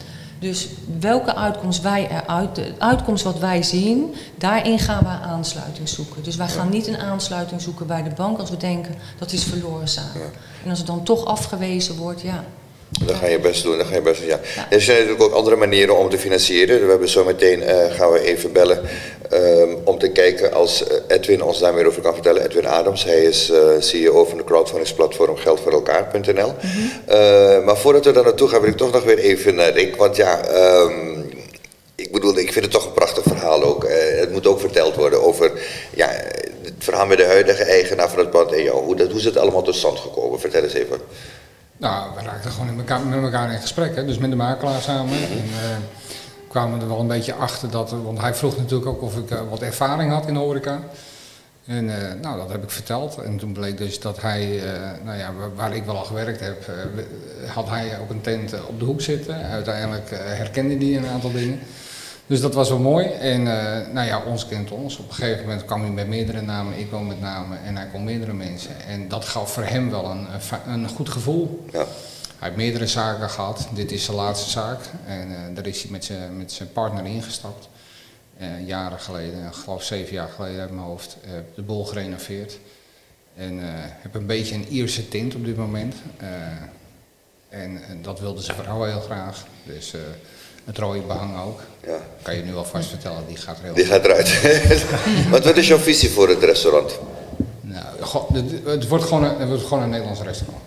Dus 0.44 0.68
welke 1.00 1.34
uitkomst 1.34 1.82
wij 1.82 2.08
eruit, 2.10 2.54
de 2.54 2.72
uitkomst 2.78 3.24
wat 3.24 3.38
wij 3.38 3.62
zien, 3.62 4.14
daarin 4.38 4.78
gaan 4.78 5.02
we 5.02 5.08
aansluiting 5.08 5.88
zoeken. 5.88 6.22
Dus 6.22 6.36
wij 6.36 6.48
gaan 6.48 6.68
niet 6.68 6.86
een 6.86 6.98
aansluiting 6.98 7.60
zoeken 7.60 7.86
bij 7.86 8.02
de 8.02 8.10
bank 8.10 8.38
als 8.38 8.50
we 8.50 8.56
denken 8.56 8.94
dat 9.18 9.32
is 9.32 9.44
verloren 9.44 9.88
zaak. 9.88 10.14
En 10.64 10.70
als 10.70 10.78
het 10.78 10.86
dan 10.86 11.02
toch 11.02 11.24
afgewezen 11.24 11.96
wordt, 11.96 12.20
ja, 12.20 12.44
dan 13.06 13.16
ga 13.16 13.26
je 13.26 13.38
best 13.38 13.62
doen, 13.62 13.76
dan 13.78 13.86
ga 13.86 13.94
je 13.94 14.00
best 14.00 14.20
doen, 14.20 14.28
ja. 14.28 14.40
Er 14.70 14.80
zijn 14.80 14.98
natuurlijk 14.98 15.24
ook 15.24 15.32
andere 15.32 15.56
manieren 15.56 15.96
om 15.98 16.10
te 16.10 16.18
financieren. 16.18 16.84
We 16.84 16.90
hebben 16.90 17.08
zo 17.08 17.24
meteen, 17.24 17.62
uh, 17.62 17.92
gaan 17.92 18.12
we 18.12 18.20
even 18.20 18.52
bellen 18.52 18.80
um, 19.32 19.78
om 19.84 19.98
te 19.98 20.08
kijken 20.08 20.52
als 20.52 20.86
eh, 20.86 20.96
Edwin 21.08 21.42
ons 21.42 21.58
daar 21.58 21.74
meer 21.74 21.86
over 21.86 22.02
kan 22.02 22.12
vertellen. 22.12 22.44
Edwin 22.44 22.66
Adams, 22.66 23.04
hij 23.04 23.24
is 23.24 23.50
uh, 23.50 23.58
CEO 23.78 24.24
van 24.24 24.38
de 24.38 24.44
crowdfundingsplatform 24.44 25.36
geldvoorelkaar.nl. 25.36 26.46
Mm 26.46 26.54
-hmm. 26.60 26.90
uh, 27.08 27.64
maar 27.64 27.76
voordat 27.76 28.04
we 28.04 28.12
daar 28.12 28.24
naartoe 28.24 28.48
gaan 28.48 28.60
wil 28.60 28.70
ik 28.70 28.76
toch 28.76 28.92
nog 28.92 29.04
weer 29.04 29.18
even 29.18 29.54
naar 29.54 29.72
Rick, 29.72 29.96
want 29.96 30.16
ja... 30.16 30.40
Um, 30.82 31.32
ik 31.96 32.12
bedoel, 32.12 32.38
ik 32.38 32.52
vind 32.52 32.64
het 32.64 32.74
toch 32.74 32.86
een 32.86 32.92
prachtig 32.92 33.22
verhaal 33.22 33.62
ook. 33.62 33.84
Uh, 33.84 33.90
het 34.18 34.32
moet 34.32 34.46
ook 34.46 34.60
verteld 34.60 34.94
worden 34.94 35.22
over 35.22 35.52
ja, 35.94 36.08
het 36.62 36.72
verhaal 36.78 37.06
met 37.06 37.18
de 37.18 37.24
huidige 37.24 37.62
eigenaar 37.62 38.10
van 38.10 38.18
het 38.18 38.30
pand 38.30 38.52
en 38.52 38.62
jou. 38.62 38.84
Hoe, 38.84 38.96
dat, 38.96 39.08
hoe 39.08 39.18
is 39.18 39.24
het 39.24 39.36
allemaal 39.36 39.62
tot 39.62 39.74
stand 39.74 39.98
gekomen? 39.98 40.40
Vertel 40.40 40.62
eens 40.62 40.74
even. 40.74 41.00
Nou, 41.76 42.14
we 42.14 42.22
raakten 42.22 42.50
gewoon 42.50 42.68
in 42.68 42.78
elkaar, 42.78 43.06
met 43.06 43.22
elkaar 43.22 43.52
in 43.52 43.60
gesprek, 43.60 43.96
hè? 43.96 44.04
dus 44.04 44.18
met 44.18 44.30
de 44.30 44.36
makelaar 44.36 44.80
samen. 44.80 45.16
En, 45.16 45.44
uh, 45.44 45.76
kwamen 46.48 46.80
er 46.80 46.88
wel 46.88 47.00
een 47.00 47.06
beetje 47.06 47.34
achter 47.34 47.70
dat, 47.70 47.90
want 47.90 48.20
hij 48.20 48.34
vroeg 48.34 48.56
natuurlijk 48.56 48.88
ook 48.88 49.02
of 49.02 49.16
ik 49.16 49.30
uh, 49.30 49.38
wat 49.50 49.62
ervaring 49.62 50.12
had 50.12 50.26
in 50.26 50.34
de 50.34 50.40
horeca. 50.40 50.80
En 51.66 51.84
uh, 51.84 51.94
nou, 52.20 52.38
dat 52.38 52.50
heb 52.50 52.62
ik 52.62 52.70
verteld. 52.70 53.16
En 53.22 53.38
toen 53.38 53.52
bleek 53.52 53.78
dus 53.78 54.00
dat 54.00 54.20
hij, 54.20 54.62
nou 55.04 55.18
ja, 55.18 55.32
waar 55.54 55.74
ik 55.74 55.84
wel 55.84 55.96
al 55.96 56.04
gewerkt 56.04 56.40
heb, 56.40 56.70
had 57.46 57.68
hij 57.68 57.98
ook 58.00 58.10
een 58.10 58.20
tent 58.20 58.54
op 58.66 58.78
de 58.78 58.84
hoek 58.84 59.00
zitten. 59.00 59.36
Uiteindelijk 59.36 60.10
herkende 60.10 60.86
hij 60.86 60.96
een 60.96 61.06
aantal 61.06 61.32
dingen. 61.32 61.60
Dus 62.26 62.40
dat 62.40 62.54
was 62.54 62.68
wel 62.68 62.78
mooi. 62.78 63.06
En 63.06 63.40
uh, 63.40 63.46
nou 63.92 64.06
ja, 64.06 64.22
ons 64.26 64.46
kent 64.46 64.70
ons. 64.70 64.96
Op 64.96 65.08
een 65.08 65.14
gegeven 65.14 65.42
moment 65.42 65.64
kwam 65.64 65.80
hij 65.80 65.90
met 65.90 66.06
meerdere 66.06 66.40
namen, 66.40 66.78
ik 66.78 66.88
kwam 66.88 67.06
met 67.06 67.20
namen 67.20 67.62
en 67.64 67.76
hij 67.76 67.86
kon 67.92 68.04
meerdere 68.04 68.32
mensen. 68.32 68.80
En 68.86 69.08
dat 69.08 69.24
gaf 69.24 69.52
voor 69.52 69.64
hem 69.64 69.90
wel 69.90 70.04
een, 70.04 70.26
een 70.66 70.88
goed 70.88 71.08
gevoel. 71.08 71.64
Ja. 71.72 71.78
Hij 72.38 72.52
heeft 72.52 72.56
meerdere 72.56 72.86
zaken 72.86 73.30
gehad. 73.30 73.68
Dit 73.74 73.92
is 73.92 74.04
zijn 74.04 74.16
laatste 74.16 74.50
zaak. 74.50 74.80
En 75.06 75.30
uh, 75.30 75.36
daar 75.54 75.66
is 75.66 75.82
hij 75.82 75.90
met 75.90 76.04
zijn, 76.04 76.36
met 76.36 76.52
zijn 76.52 76.72
partner 76.72 77.04
ingestapt. 77.04 77.68
Uh, 78.40 78.66
jaren 78.66 79.00
geleden, 79.00 79.46
ik 79.46 79.52
geloof 79.52 79.82
zeven 79.82 80.14
jaar 80.14 80.28
geleden 80.28 80.60
uit 80.60 80.70
mijn 80.70 80.86
hoofd, 80.86 81.16
de 81.54 81.62
bol 81.62 81.84
gerenoveerd. 81.84 82.58
En 83.36 83.58
heb 83.78 84.14
een 84.14 84.26
beetje 84.26 84.54
een 84.54 84.68
Ierse 84.68 85.08
tint 85.08 85.34
op 85.34 85.44
dit 85.44 85.56
moment. 85.56 85.94
En, 87.54 87.82
en 87.88 88.02
dat 88.02 88.20
wilde 88.20 88.42
zijn 88.42 88.56
vrouw 88.56 88.82
heel 88.82 89.00
graag. 89.00 89.46
Dus 89.64 89.94
eh, 89.94 90.00
het 90.64 90.78
rode 90.78 91.00
behang 91.00 91.40
ook. 91.46 91.60
Ja. 91.86 91.98
Kan 92.22 92.36
je 92.36 92.42
nu 92.42 92.56
alvast 92.56 92.88
vertellen, 92.88 93.24
die 93.28 93.36
gaat 93.36 93.58
er 93.58 93.64
heel 93.64 93.74
Die 93.74 93.84
gaat 93.84 94.04
eruit. 94.04 94.40
Want 95.30 95.44
wat 95.44 95.56
is 95.56 95.68
jouw 95.68 95.78
visie 95.78 96.10
voor 96.10 96.28
het 96.28 96.42
restaurant? 96.42 96.98
Nou, 97.60 97.84
het, 98.64 98.88
wordt 98.88 99.04
gewoon 99.04 99.24
een, 99.24 99.38
het 99.38 99.48
wordt 99.48 99.62
gewoon 99.64 99.82
een 99.82 99.90
Nederlands 99.90 100.20
restaurant. 100.20 100.62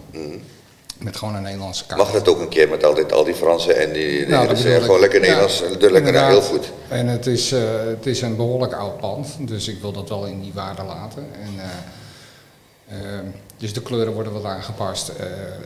Met 1.00 1.18
gewoon 1.18 1.36
een 1.36 1.42
Nederlandse 1.42 1.86
kaart. 1.86 2.00
Mag 2.00 2.12
dat 2.12 2.27
ook 2.27 2.39
een 2.39 2.48
keer 2.48 2.70
met 2.70 2.84
altijd 2.84 3.12
al 3.13 3.24
die 3.24 3.34
Fransen 3.34 3.77
en 3.77 3.94
die, 3.94 4.18
die 4.18 4.27
Nou, 4.27 4.50
ik. 4.50 4.82
gewoon 4.82 5.00
lekker 5.00 5.20
Ja, 5.20 5.25
Nederlands, 5.25 5.63
doet 5.80 5.92
lekker 5.92 6.27
heel 6.27 6.42
goed. 6.42 6.72
En 6.88 7.08
het 7.08 7.25
is, 7.25 7.51
eh, 7.51 7.62
het 7.86 8.06
is 8.06 8.22
een 8.22 8.36
behoorlijk 8.36 8.74
oud 8.74 8.98
pand, 8.98 9.27
dus 9.39 9.68
ik 9.68 9.82
wil 9.82 9.92
dat 9.92 10.10
wel 10.10 10.25
in 10.25 10.42
die 10.42 10.51
waarde 10.54 10.84
laten. 10.84 11.27
En, 11.42 11.54
eh, 11.60 12.98
eh, 12.98 13.24
dus 13.58 13.74
de 13.74 13.82
kleuren 13.82 14.13
worden 14.13 14.34
wat 14.34 14.44
aangepast. 14.44 15.12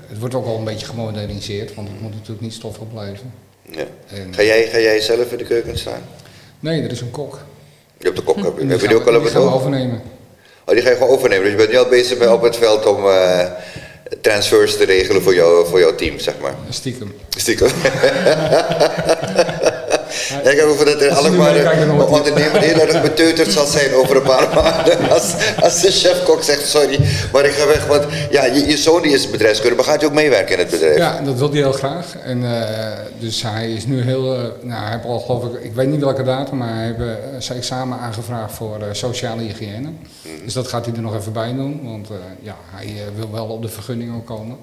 Het 0.07 0.19
wordt 0.19 0.35
ook 0.35 0.45
wel 0.45 0.57
een 0.57 0.63
beetje 0.63 0.85
gemoderniseerd, 0.85 1.75
want 1.75 1.87
het 1.87 2.01
moet 2.01 2.13
natuurlijk 2.13 2.41
niet 2.41 2.53
stoffig 2.53 2.89
blijven. 2.89 3.33
Ja. 3.71 3.85
En- 4.13 4.33
Ga, 4.33 4.43
jij, 4.43 4.67
ga 4.67 4.79
jij 4.79 4.99
zelf 5.01 5.31
in 5.31 5.37
de 5.37 5.43
keuken 5.43 5.77
staan? 5.77 6.01
Nee, 6.59 6.81
er 6.83 6.91
is 6.91 7.01
een 7.01 7.11
kok. 7.11 7.39
Je 7.97 8.05
hebt 8.05 8.15
de 8.17 8.23
kok, 8.23 8.35
heb 8.37 8.59
En 8.59 8.69
je 8.69 8.77
die 8.77 8.95
ook 8.95 9.07
al 9.07 9.15
op 9.15 9.23
het 9.23 9.35
overnemen. 9.35 10.01
Oh, 10.65 10.73
die 10.73 10.83
ga 10.83 10.89
je 10.89 10.95
gewoon 10.95 11.09
overnemen. 11.09 11.43
Dus 11.43 11.51
je 11.51 11.57
bent 11.57 11.69
nu 11.71 11.77
al 11.77 11.85
bezig 11.89 12.17
met 12.17 12.29
op 12.29 12.41
het 12.41 12.55
veld 12.55 12.85
om 12.85 13.07
eh, 13.07 13.45
transfers 14.21 14.77
te 14.77 14.83
regelen 14.85 15.21
voor, 15.21 15.35
jou, 15.35 15.67
voor 15.67 15.79
jouw 15.79 15.95
team, 15.95 16.19
zeg 16.19 16.33
maar. 16.41 16.55
Stiekem. 16.69 17.13
Stiekem. 17.37 17.69
Ja, 20.43 20.49
ik 20.49 20.57
heb 20.57 20.67
over 20.67 20.85
dat 20.85 21.01
er 21.01 21.09
dan 21.09 21.25
een 21.25 22.01
ondernemer 22.01 22.61
heel 22.61 22.79
erg 22.79 23.01
beteuterd 23.01 23.51
zal 23.51 23.65
zijn 23.65 23.93
over 23.93 24.15
een 24.15 24.21
paar 24.21 24.49
maanden. 24.61 25.09
Als, 25.09 25.33
als 25.59 25.81
de 25.81 25.91
chef-kok 25.91 26.43
zegt, 26.43 26.69
sorry, 26.69 26.99
maar 27.31 27.45
ik 27.45 27.51
ga 27.51 27.67
weg. 27.67 27.85
Want 27.85 28.05
ja, 28.29 28.45
je, 28.45 28.67
je 28.67 28.77
zoon 28.77 29.01
die 29.01 29.11
is 29.11 29.29
bedrijfskunde, 29.29 29.75
maar 29.75 29.85
gaat 29.85 29.99
hij 29.99 30.09
ook 30.09 30.15
meewerken 30.15 30.53
in 30.53 30.59
het 30.59 30.69
bedrijf? 30.69 30.97
Ja, 30.97 31.21
dat 31.21 31.37
wil 31.37 31.49
hij 31.49 31.57
heel 31.57 31.71
graag. 31.71 32.15
En, 32.17 32.43
eh, 32.43 32.97
dus 33.19 33.41
hij 33.41 33.73
is 33.73 33.85
nu 33.85 34.01
heel, 34.01 34.35
eh, 34.35 34.43
nou 34.61 34.83
hij 34.83 34.91
heeft 34.91 35.05
al 35.05 35.19
geloof 35.19 35.43
ik, 35.43 35.63
ik 35.63 35.73
weet 35.73 35.87
niet 35.87 35.99
welke 35.99 36.23
datum, 36.23 36.57
maar 36.57 36.73
hij 36.75 36.85
heeft 36.85 36.99
eh, 36.99 37.05
zijn 37.39 37.57
examen 37.57 37.97
aangevraagd 37.97 38.53
voor 38.53 38.79
sociale 38.91 39.41
hygiëne. 39.41 39.89
Dus 40.43 40.53
dat 40.53 40.67
gaat 40.67 40.85
hij 40.85 40.95
er 40.95 41.01
nog 41.01 41.15
even 41.15 41.33
bij 41.33 41.53
doen, 41.53 41.81
want 41.83 42.07
ja, 42.41 42.55
hij 42.75 42.95
wil 43.15 43.31
wel 43.31 43.45
op 43.45 43.61
de 43.61 43.69
vergunning 43.69 44.15
ook 44.15 44.25
komen. 44.25 44.57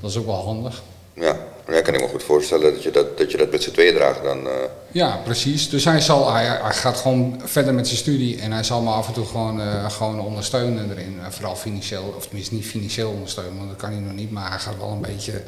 Dat 0.00 0.10
is 0.10 0.16
ook 0.16 0.26
wel 0.26 0.44
handig. 0.44 0.82
Ja, 1.14 1.36
ja 1.74 1.80
kan 1.80 1.94
ik 1.94 2.00
me 2.00 2.08
goed 2.08 2.22
voorstellen 2.22 2.72
dat 2.72 2.82
je 2.82 2.90
dat, 2.90 3.18
dat, 3.18 3.30
je 3.30 3.36
dat 3.36 3.50
met 3.50 3.62
z'n 3.62 3.70
tweeën 3.70 3.94
draagt. 3.94 4.22
Dan, 4.22 4.46
eh, 4.46 4.52
Ja, 4.92 5.20
precies. 5.24 5.68
Dus 5.68 5.84
hij, 5.84 6.00
zal, 6.00 6.32
hij, 6.32 6.44
hij 6.44 6.72
gaat 6.72 6.96
gewoon 6.96 7.40
verder 7.44 7.74
met 7.74 7.86
zijn 7.86 7.98
studie 7.98 8.40
en 8.40 8.52
hij 8.52 8.62
zal 8.62 8.82
me 8.82 8.90
af 8.90 9.06
en 9.06 9.12
toe 9.12 9.26
gewoon, 9.26 9.60
eh, 9.60 9.90
gewoon 9.90 10.20
ondersteunen 10.20 10.90
erin. 10.90 11.18
Eh, 11.20 11.30
vooral 11.30 11.56
financieel, 11.56 12.14
of 12.16 12.26
tenminste 12.26 12.54
niet 12.54 12.66
financieel 12.66 13.10
ondersteunen, 13.10 13.56
want 13.56 13.68
dat 13.68 13.78
kan 13.78 13.90
hij 13.90 14.00
nog 14.00 14.14
niet, 14.14 14.30
maar 14.30 14.50
hij 14.50 14.58
gaat 14.58 14.78
wel 14.78 14.90
een 14.90 15.00
beetje 15.00 15.42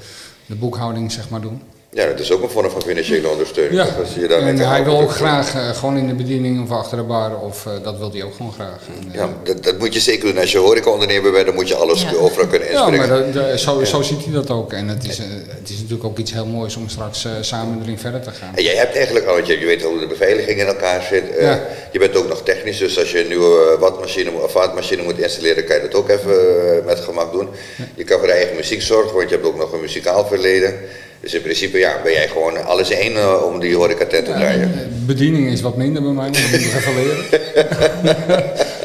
de 0.47 0.55
boekhouding 0.55 1.13
zeg 1.13 1.29
maar 1.29 1.41
doen. 1.41 1.63
Ja, 1.93 2.07
dat 2.07 2.19
is 2.19 2.33
ook 2.33 2.43
een 2.43 2.51
vorm 2.51 2.71
van 2.71 2.83
financiële 2.83 3.29
ondersteuning. 3.29 3.75
Ja? 3.81 3.95
Als 4.01 4.15
je 4.15 4.29
daarmee 4.29 4.49
en 4.49 4.59
kan 4.59 4.69
hij 4.69 4.85
wil 4.85 5.01
ook 5.01 5.11
graag 5.11 5.55
eh, 5.55 5.69
gewoon 5.71 5.97
in 5.97 6.07
de 6.07 6.15
bediening 6.15 6.63
of 6.63 6.71
achter 6.71 6.97
de 6.97 7.03
bar, 7.03 7.41
of 7.41 7.67
eh, 7.67 7.73
dat 7.83 7.99
wil 7.99 8.11
hij 8.13 8.23
ook 8.23 8.35
gewoon 8.35 8.53
graag. 8.53 8.79
En, 9.03 9.09
eh, 9.13 9.15
Ja, 9.15 9.29
dat, 9.45 9.65
dat 9.65 9.79
moet 9.79 9.95
je 9.95 10.01
zeker 10.01 10.27
doen. 10.33 10.39
Als 10.41 10.53
je 10.53 10.59
horecaondernemer 10.59 11.33
bent, 11.33 11.47
dan 11.47 11.55
moet 11.55 11.69
je 11.69 11.75
alles 11.75 12.03
Ja. 12.03 12.13
overal 12.15 12.47
kunnen 12.47 12.69
ja, 12.69 12.75
inspringen. 12.75 13.09
maar 13.09 13.19
dat- 13.33 13.33
dat- 13.51 13.61
zo, 13.61 13.85
zo 13.85 14.03
ziet 14.03 14.25
hij 14.25 14.33
dat 14.33 14.51
ook. 14.51 14.73
En 14.73 14.89
het 14.89 15.05
is, 15.09 15.19
eh, 15.19 15.25
het 15.49 15.69
is 15.71 15.77
natuurlijk 15.77 16.05
ook 16.05 16.19
iets 16.19 16.33
heel 16.33 16.47
moois 16.47 16.77
om 16.77 16.89
straks 16.89 17.25
eh, 17.25 17.31
samen 17.41 17.83
erin 17.83 17.99
verder 17.99 18.21
te 18.21 18.31
gaan. 18.31 18.55
En 18.55 18.63
jij 18.63 18.75
hebt 18.75 18.95
eigenlijk 18.97 19.27
al, 19.27 19.35
want 19.35 19.47
je, 19.47 19.59
je 19.61 19.67
weet 19.67 19.83
hoe 19.83 19.99
de 19.99 20.07
beveiliging 20.07 20.61
in 20.61 20.67
elkaar 20.67 21.03
zit. 21.03 21.37
eh, 21.37 21.43
Ja. 21.45 21.61
Je 21.93 21.99
bent 21.99 22.17
ook 22.17 22.29
nog 22.29 22.43
technisch, 22.43 22.79
dus 22.79 22.99
als 22.99 23.11
je 23.13 23.21
een 23.21 23.29
nieuwe 23.29 23.73
eh, 23.75 23.81
watmachine 23.81 24.31
of 24.31 24.51
vaatmachine 24.53 25.03
moet 25.03 25.19
installeren, 25.19 25.65
kan 25.65 25.77
je 25.77 25.83
dat 25.83 25.95
ook 25.95 26.09
even 26.09 26.77
eh, 26.79 26.85
met 26.87 27.01
gemak 27.01 27.33
doen. 27.33 27.49
Je 27.95 28.05
kan 28.05 28.19
voor 28.19 28.29
je 28.29 28.35
eigen 28.35 28.57
muziek 28.57 28.83
zorgen, 28.83 29.15
want 29.17 29.29
je 29.29 29.35
hebt 29.35 29.47
ook 29.47 29.57
nog 29.59 29.73
een 29.73 29.81
muzikaal 29.81 30.27
verleden. 30.27 30.75
Dus 31.21 31.35
in 31.35 31.43
principe 31.43 31.79
ja, 31.79 32.01
ben 32.03 32.13
jij 32.13 32.29
gewoon 32.29 32.65
alles 32.65 32.91
één 32.91 33.17
eh, 33.17 33.45
om 33.45 33.61
die 33.61 33.77
horecatent 33.77 34.25
te 34.25 34.33
draaien. 34.33 34.73
Eh, 34.73 35.07
Bediening 35.07 35.49
is 35.49 35.61
wat 35.61 35.77
minder 35.77 36.03
bij 36.03 36.13
mij, 36.13 36.31
maar 36.31 36.41
dat 36.41 36.51
moet 36.51 36.61
ik 36.61 36.75
even 36.75 36.95
leren. 36.95 37.25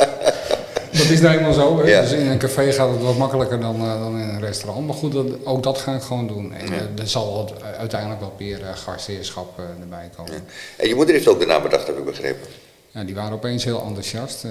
dat 1.06 1.10
is 1.14 1.22
nou 1.22 1.38
eenmaal 1.38 1.54
zo. 1.54 1.80
Hè? 1.80 1.90
Ja. 1.90 2.02
Dus 2.02 2.12
in 2.12 2.28
een 2.28 2.38
café 2.38 2.72
gaat 2.72 2.90
het 2.90 3.02
wat 3.02 3.18
makkelijker 3.18 3.60
dan, 3.60 3.76
eh, 3.76 4.00
dan 4.00 4.20
in 4.20 4.30
een 4.30 4.40
restaurant. 4.40 4.86
Maar 4.86 4.96
goed, 4.96 5.12
dat, 5.12 5.46
ook 5.46 5.64
dat 5.64 5.78
ga 5.78 5.96
ik 5.96 6.02
gewoon 6.02 6.28
doen. 6.28 6.54
En 6.54 6.74
eh, 6.74 7.02
er 7.02 7.08
zal 7.08 7.50
uiteindelijk 7.78 8.20
wel 8.20 8.34
weer 8.38 8.60
uh, 8.60 8.76
gastheerschap 8.76 9.60
erbij 9.80 10.10
komen. 10.16 10.44
En 10.76 10.88
je 10.88 10.96
moeder 10.96 11.14
heeft 11.14 11.28
ook 11.28 11.40
de 11.40 11.46
naam 11.46 11.62
bedacht, 11.62 11.88
heb 11.88 11.98
ik 11.98 12.06
begrepen. 12.06 12.48
Ja, 12.92 13.04
die 13.04 13.16
waren 13.16 13.34
opeens 13.34 13.64
heel 13.64 13.82
enthousiast. 13.82 14.46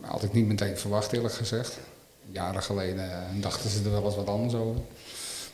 had 0.00 0.22
ik 0.22 0.32
niet 0.32 0.46
meteen 0.46 0.78
verwacht, 0.78 1.12
eerlijk 1.12 1.34
gezegd. 1.34 1.78
Jaren 2.30 2.62
geleden 2.62 3.10
dachten 3.40 3.70
ze 3.70 3.78
er 3.84 3.90
wel 3.90 4.04
eens 4.04 4.16
wat 4.16 4.28
anders 4.28 4.54
over. 4.54 4.80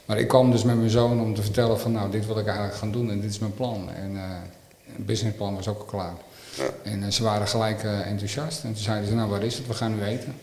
Maar 0.06 0.18
ik 0.18 0.28
kwam 0.28 0.50
dus 0.50 0.64
met 0.64 0.76
mijn 0.76 0.90
zoon 0.90 1.20
om 1.20 1.34
te 1.34 1.42
vertellen 1.42 1.80
van 1.80 1.92
nou, 1.92 2.10
dit 2.10 2.26
wil 2.26 2.38
ik 2.38 2.46
eigenlijk 2.46 2.76
gaan 2.76 2.92
doen 2.92 3.10
en 3.10 3.20
dit 3.20 3.30
is 3.30 3.38
mijn 3.38 3.54
plan. 3.54 3.90
En 3.90 4.16
eh 4.16 4.22
het 4.94 5.06
businessplan 5.06 5.54
was 5.54 5.68
ook 5.68 5.78
al 5.78 5.84
klaar. 5.84 6.14
Ja. 6.56 6.90
En 6.90 7.02
eh, 7.02 7.10
ze 7.10 7.22
waren 7.22 7.48
gelijk 7.48 7.82
eh, 7.82 8.06
enthousiast. 8.06 8.64
En 8.64 8.72
toen 8.72 8.82
zeiden 8.82 9.08
ze, 9.08 9.14
nou 9.14 9.30
waar 9.30 9.42
is 9.42 9.56
het, 9.56 9.66
we 9.66 9.74
gaan 9.74 9.94
nu 9.94 10.02
eten. 10.02 10.34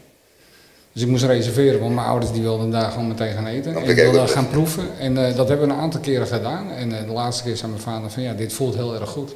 Dus 0.93 1.01
ik 1.01 1.07
moest 1.07 1.23
reserveren, 1.23 1.79
want 1.79 1.95
mijn 1.95 2.07
ouders 2.07 2.31
die 2.31 2.41
wilden 2.41 2.71
daar 2.71 2.91
gewoon 2.91 3.07
meteen 3.07 3.33
gaan 3.33 3.47
eten. 3.47 3.75
En 3.75 3.89
ik 3.89 3.95
wilde 3.95 4.27
gaan 4.27 4.49
proeven. 4.49 4.97
En 4.99 5.13
dat 5.13 5.47
hebben 5.47 5.67
we 5.67 5.73
een 5.73 5.79
aantal 5.79 5.99
keren 5.99 6.27
gedaan. 6.27 6.71
En 6.71 6.89
de 6.89 7.05
laatste 7.13 7.43
keer 7.43 7.57
zei 7.57 7.71
mijn 7.71 7.83
vader 7.83 8.09
van 8.09 8.23
ja, 8.23 8.33
dit 8.33 8.53
voelt 8.53 8.75
heel 8.75 8.95
erg 8.95 9.09
goed. 9.09 9.35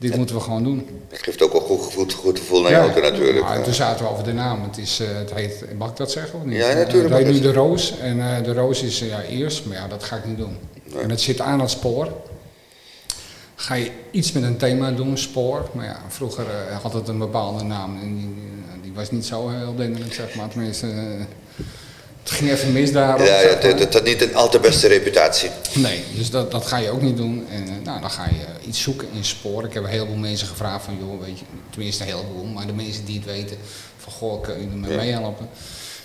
Dit 0.00 0.16
moeten 0.16 0.34
we 0.36 0.40
gewoon 0.42 0.62
doen. 0.62 0.86
Het 1.08 1.22
geeft 1.22 1.42
ook 1.42 1.54
een 1.54 1.60
goed, 1.60 1.80
goed, 1.94 2.12
goed 2.12 2.38
gevoel 2.38 2.62
naar 2.62 2.70
jou 2.70 3.00
natuurlijk. 3.00 3.40
Maar 3.40 3.62
toen 3.62 3.74
zaten 3.74 4.04
we 4.04 4.10
over 4.10 4.24
de 4.24 4.32
naam. 4.32 4.62
Het, 4.62 4.78
is, 4.78 5.00
eh, 5.00 5.06
het 5.14 5.34
heet, 5.34 5.64
mag 5.78 5.90
ik 5.90 5.96
dat 5.96 6.10
zeggen 6.10 6.38
of 6.38 6.44
niet? 6.44 6.56
Ja, 6.56 6.68
Eh, 6.68 6.76
natuurlijk 6.76 7.14
Het 7.14 7.22
heet 7.22 7.26
mag 7.32 7.34
nu 7.34 7.40
de 7.40 7.52
Roos. 7.52 7.98
En 7.98 8.20
eh, 8.36 8.44
de 8.44 8.52
Roos 8.54 8.82
is 8.82 9.00
eh, 9.00 9.08
ja, 9.08 9.22
eerst, 9.22 9.64
maar 9.66 9.76
ja, 9.76 9.88
dat 9.88 10.04
ga 10.04 10.16
ik 10.16 10.24
niet 10.24 10.36
doen. 10.38 10.56
En 11.02 11.10
het 11.10 11.20
zit 11.20 11.40
aan 11.40 11.60
het 11.60 11.70
spoor. 11.70 12.08
Ga 13.54 13.74
je 13.74 13.90
iets 14.10 14.32
met 14.32 14.42
een 14.42 14.56
thema 14.56 14.90
doen, 14.90 15.18
spoor. 15.18 15.68
Maar 15.72 15.84
ja, 15.84 16.00
vroeger 16.08 16.44
eh, 16.50 16.80
had 16.82 16.92
het 16.92 17.08
een 17.08 17.18
bepaalde 17.18 17.64
naam. 17.64 17.98
En 18.00 18.16
die, 18.16 18.34
die 18.82 18.92
was 18.92 19.10
niet 19.10 19.26
zo 19.26 19.48
heel 19.48 19.74
denderend, 19.76 20.14
zeg 20.14 20.34
maar. 20.34 20.48
Tenminste, 20.48 20.86
eh, 20.86 21.24
het 22.22 22.30
ging 22.30 22.50
even 22.50 22.72
mis 22.72 22.92
daar. 22.92 23.24
Ja, 23.24 23.40
ja, 23.40 23.56
het, 23.58 23.94
had 23.94 24.04
niet 24.04 24.22
een 24.22 24.34
al 24.34 24.48
te 24.48 24.58
beste 24.60 24.88
reputatie. 24.88 25.50
Nee, 25.74 26.04
dus 26.16 26.30
dat, 26.30 26.50
dat 26.50 26.66
ga 26.66 26.76
je 26.76 26.90
ook 26.90 27.02
niet 27.02 27.16
doen. 27.16 27.46
En 27.50 27.62
eh, 27.68 27.72
nou, 27.84 28.00
dan 28.00 28.10
ga 28.10 28.24
je 28.24 28.44
eh, 28.60 28.66
iets 28.68 28.80
zoeken 28.82 29.08
in 29.12 29.24
spoor. 29.24 29.64
Ik 29.64 29.72
heb 29.72 29.82
een 29.84 29.90
heleboel 29.90 30.16
mensen 30.16 30.46
gevraagd 30.48 30.84
van, 30.84 30.96
joh, 31.00 31.20
weet 31.20 31.38
je, 31.38 31.44
tenminste 31.70 32.02
een 32.02 32.08
heleboel, 32.08 32.44
maar 32.44 32.66
de 32.66 32.72
mensen 32.72 33.04
die 33.04 33.16
het 33.16 33.24
weten, 33.24 33.56
van 33.98 34.12
goh, 34.12 34.42
kun 34.42 34.60
je 34.60 34.66
me 34.66 34.88
Ja. 34.88 34.96
meehelpen? 34.96 35.48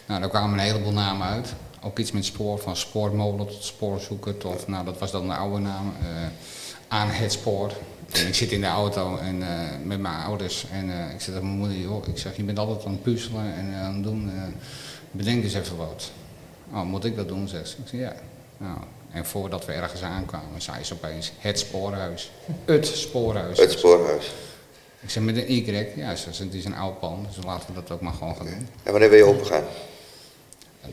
Nou, 0.08 0.20
daar 0.20 0.30
kwamen 0.30 0.60
een 0.60 0.66
heleboel 0.66 0.92
namen 0.92 1.28
uit. 1.28 1.54
Ook 1.82 2.00
iets 2.00 2.12
met 2.12 2.26
spoor, 2.26 2.60
van 2.60 2.76
spoormolen 2.76 3.48
tot 3.48 3.64
spoorzoeker, 3.64 4.38
tot, 4.38 4.68
nou, 4.68 4.86
dat 4.86 5.00
was 5.00 5.12
dan 5.12 5.28
de 5.28 5.34
oude 5.34 5.60
naam, 5.60 5.94
eh, 6.02 6.08
aan 6.88 7.10
het 7.10 7.32
spoor. 7.32 7.72
En 8.12 8.28
ik 8.28 8.36
zit 8.36 8.52
in 8.52 8.62
de 8.62 8.68
auto 8.68 9.18
en, 9.18 9.38
met 9.84 10.00
mijn 10.00 10.24
ouders 10.24 10.66
en 10.72 10.90
ik 10.90 11.22
zeg 11.22 11.24
tegen 11.24 11.44
mijn 11.44 11.58
moeder, 11.58 11.78
joh, 11.78 12.08
ik 12.08 12.18
zeg, 12.18 12.36
je 12.38 12.44
bent 12.44 12.60
altijd 12.60 12.86
aan 12.86 12.92
het 12.92 13.04
puzzelen 13.04 13.54
en 13.58 13.74
aan 13.74 13.94
het 13.94 14.04
doen, 14.04 14.32
bedenk 15.18 15.44
eens 15.44 15.54
even 15.54 15.78
wat. 15.78 16.12
Oh, 16.74 16.82
moet 16.82 17.06
ik 17.06 17.16
dat 17.16 17.28
doen, 17.28 17.48
zegt 17.48 17.70
ze. 17.70 17.76
Ik 17.78 17.88
zeg, 17.88 18.00
ja. 18.00 18.16
Nou, 18.58 18.78
en 19.12 19.26
voordat 19.26 19.66
we 19.66 19.72
ergens 19.72 20.02
aankwamen, 20.02 20.62
zei 20.62 20.84
ze 20.84 20.94
opeens, 20.94 21.32
het 21.38 21.60
spoorhuis. 21.60 22.32
Het 22.66 22.88
spoorhuis. 22.88 23.58
Het 23.58 23.72
spoorhuis. 23.72 24.34
Ik 25.00 25.10
zeg, 25.10 25.24
met 25.24 25.38
een 25.38 25.52
Y? 25.52 25.88
Ja, 25.96 26.16
ze 26.16 26.30
het 26.30 26.54
is 26.54 26.66
een 26.66 26.76
oud 26.76 27.00
pand, 27.00 27.36
dus 27.36 27.46
laten 27.46 27.68
we 27.68 27.74
dat 27.74 27.92
ook 27.92 28.02
maar 28.02 28.14
gewoon 28.14 28.36
gaan 28.36 28.46
doen. 28.46 28.68
En 28.84 28.92
wanneer 28.92 29.10
ben 29.10 29.18
je 29.18 29.24
open 29.24 29.46
gaan? 29.46 29.64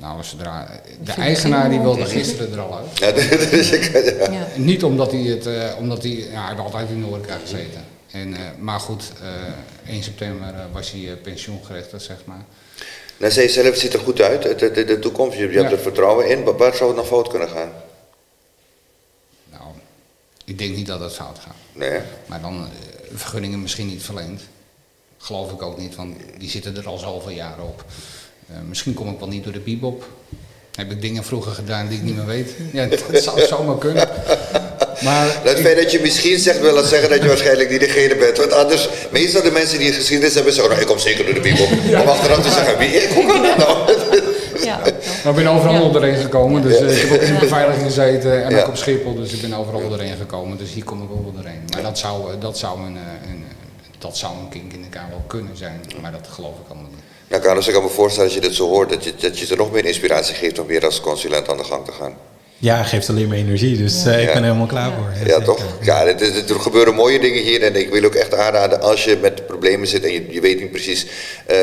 Nou, 0.00 0.24
zodra, 0.24 0.80
de 1.04 1.12
eigenaar 1.12 1.70
die 1.70 1.80
wilde 1.80 2.06
gisteren 2.06 2.52
er 2.52 2.60
al 2.60 2.76
uit. 2.76 2.98
Ja, 2.98 3.12
dus 3.50 3.70
ik, 3.70 3.82
ja. 4.18 4.32
Ja. 4.32 4.46
Niet 4.56 4.84
omdat 4.84 5.12
hij 5.12 5.20
het, 5.20 5.46
eh, 5.46 5.76
omdat 5.78 6.02
hij, 6.02 6.12
ja, 6.12 6.40
hij 6.40 6.48
heeft 6.48 6.60
altijd 6.60 6.88
in 6.88 7.00
de 7.00 7.06
horeca 7.06 7.36
gezeten. 7.36 7.84
En, 8.10 8.34
eh, 8.34 8.40
maar 8.58 8.80
goed, 8.80 9.12
eh 9.22 9.92
1 9.92 10.02
september 10.02 10.54
was 10.72 10.90
hij 10.90 11.00
eh, 11.00 11.12
pensioengerechtigd, 11.22 12.02
zeg 12.02 12.16
maar. 12.24 12.44
Zij 13.30 13.48
zelf 13.48 13.76
ziet 13.76 13.92
er 13.92 14.00
goed 14.00 14.20
uit, 14.20 14.42
de, 14.58 14.70
de, 14.70 14.84
de 14.84 14.98
toekomst, 14.98 15.38
je, 15.38 15.48
je 15.50 15.58
hebt 15.58 15.72
er 15.72 15.78
vertrouwen 15.78 16.28
in. 16.28 16.44
Wa- 16.44 16.54
Waar 16.54 16.74
zou 16.74 16.88
het 16.88 16.98
nog 16.98 17.06
fout 17.06 17.28
kunnen 17.28 17.48
gaan? 17.48 17.72
Nou, 19.50 19.62
ik 20.44 20.58
denk 20.58 20.76
niet 20.76 20.86
dat 20.86 21.00
het 21.00 21.12
fout 21.14 21.38
gaat. 21.38 21.54
Nee? 21.72 22.00
Maar 22.26 22.40
dan 22.40 22.54
eh, 22.64 23.16
vergunningen 23.16 23.62
misschien 23.62 23.86
niet 23.86 24.02
verleend. 24.02 24.40
Geloof 25.18 25.52
ik 25.52 25.62
ook 25.62 25.78
niet, 25.78 25.94
want 25.94 26.16
die 26.38 26.50
zitten 26.50 26.76
er 26.76 26.86
al 26.86 26.98
zoveel 26.98 27.30
jaren 27.30 27.64
op. 27.64 27.84
Eh, 28.48 28.56
misschien 28.68 28.94
kom 28.94 29.08
ik 29.08 29.18
wel 29.18 29.28
niet 29.28 29.44
door 29.44 29.52
de 29.52 29.60
bebop. 29.60 30.04
Heb 30.74 30.90
ik 30.90 31.00
dingen 31.00 31.24
vroeger 31.24 31.52
gedaan 31.52 31.88
die 31.88 31.98
ik 31.98 32.04
niet 32.04 32.16
meer 32.16 32.26
weet? 32.26 32.54
Ja, 32.72 32.86
dat 32.86 33.22
zou 33.22 33.40
zomaar 33.46 33.78
kunnen. 33.78 34.08
Maar 35.04 35.26
Het 35.42 35.60
feit 35.60 35.76
dat 35.76 35.90
je 35.92 36.00
misschien 36.00 36.38
zegt, 36.38 36.60
wil 36.60 36.74
dat 36.74 36.86
zeggen 36.86 37.10
dat 37.10 37.22
je 37.22 37.28
waarschijnlijk 37.28 37.70
niet 37.70 37.80
degene 37.80 38.16
bent. 38.16 38.36
Want 38.36 38.52
anders, 38.52 38.88
meestal 39.10 39.42
de 39.42 39.50
mensen 39.50 39.78
die 39.78 39.92
geschiedenis 39.92 40.34
hebben, 40.34 40.52
zeggen, 40.52 40.70
nou, 40.70 40.82
ik 40.82 40.88
kom 40.88 40.98
zeker 40.98 41.24
door 41.24 41.34
de 41.34 41.40
Bibel. 41.40 41.64
Om 42.02 42.08
achteraf 42.08 42.42
te 42.42 42.50
zeggen, 42.50 42.78
wie 42.78 42.88
ik? 42.88 43.08
Hoe 43.08 43.26
kan 43.26 43.42
dat 43.42 43.56
nou? 43.56 43.92
Ja, 44.64 44.80
Maar 45.24 45.32
ik 45.38 45.44
ben 45.44 45.46
overal 45.46 45.86
Ja. 45.86 45.92
doorheen 45.92 46.16
gekomen. 46.16 46.62
Dus 46.62 46.80
eh, 46.80 46.90
ik 46.96 47.08
heb 47.08 47.12
ook 47.12 47.26
in 47.26 47.34
de 47.34 47.40
beveiliging 47.40 47.84
gezeten 47.84 48.44
en 48.44 48.50
Ja. 48.50 48.60
ook 48.60 48.68
op 48.68 48.76
Schiphol. 48.76 49.14
Dus 49.14 49.32
ik 49.32 49.40
ben 49.40 49.54
overal 49.54 49.88
doorheen 49.88 50.16
gekomen. 50.16 50.58
Dus 50.58 50.70
hier 50.72 50.84
kom 50.84 51.02
ik 51.02 51.10
ook 51.10 51.22
wel 51.22 51.32
doorheen. 51.32 51.60
Maar 51.72 51.82
dat 51.82 51.98
zou, 51.98 52.30
eh, 52.32 52.40
dat 52.40 52.58
zou, 52.58 52.78
een, 52.80 52.96
eh, 52.96 53.30
een, 53.30 53.44
dat 53.98 54.16
zou 54.18 54.32
een 54.42 54.48
kink 54.48 54.72
in 54.72 54.82
de 54.82 54.88
kamer 54.88 55.10
wel 55.10 55.24
kunnen 55.26 55.56
zijn. 55.56 55.80
Maar 56.00 56.12
dat 56.12 56.28
geloof 56.30 56.54
ik 56.64 56.68
allemaal 56.68 56.90
niet. 56.90 57.00
Nou, 57.28 57.42
Carlos, 57.42 57.66
ik 57.66 57.72
kan 57.74 57.82
me 57.82 57.88
voorstellen 57.88 58.28
als 58.28 58.34
je 58.38 58.44
dit 58.44 58.54
zo 58.54 58.68
hoort, 58.68 58.88
dat 58.90 59.04
je, 59.04 59.12
dat 59.20 59.38
je 59.38 59.46
er 59.50 59.56
nog 59.56 59.72
meer 59.72 59.84
inspiratie 59.84 60.34
geeft 60.34 60.58
om 60.58 60.66
weer 60.66 60.84
als 60.84 61.00
consulent 61.00 61.48
aan 61.48 61.56
de 61.56 61.64
gang 61.64 61.84
te 61.84 61.92
gaan. 61.92 62.14
Ja, 62.62 62.82
geeft 62.82 63.08
alleen 63.08 63.28
maar 63.28 63.36
energie. 63.36 63.76
Dus 63.76 64.06
uh, 64.06 64.22
ik 64.22 64.32
ben 64.32 64.42
helemaal 64.42 64.66
klaar 64.66 64.92
voor. 64.92 65.28
Ja, 65.28 65.40
toch? 65.40 65.60
Ja, 65.80 66.06
er, 66.06 66.50
er, 66.50 66.60
gebeuren 66.60 66.94
mooie 66.94 67.20
dingen 67.20 67.42
hier. 67.42 67.62
En 67.62 67.76
ik 67.76 67.90
wil 67.90 68.04
ook 68.04 68.14
echt 68.14 68.34
aanraden, 68.34 68.80
als 68.80 69.04
je 69.04 69.18
met 69.20 69.46
problemen 69.46 69.86
zit 69.86 70.04
en 70.04 70.12
je, 70.12 70.26
je 70.28 70.40
weet 70.40 70.60
niet 70.60 70.70
precies, 70.70 71.06
uh, 71.50 71.56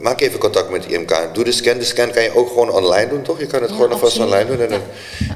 maak 0.00 0.20
even 0.20 0.38
contact 0.38 0.70
met 0.70 0.86
IMK. 0.86 1.28
Doe 1.32 1.44
de 1.44 1.52
scan. 1.52 1.78
De 1.78 1.84
scan 1.84 2.10
kan 2.10 2.22
je 2.22 2.36
ook 2.36 2.48
gewoon 2.48 2.70
online 2.70 3.08
doen, 3.08 3.22
toch? 3.22 3.38
Je 3.38 3.46
kan 3.46 3.62
het 3.62 3.70
gewoon 3.70 3.92
alvast 3.92 4.18
online 4.18 4.46
doen. 4.46 4.60
En 4.60 4.68
dan 4.68 4.80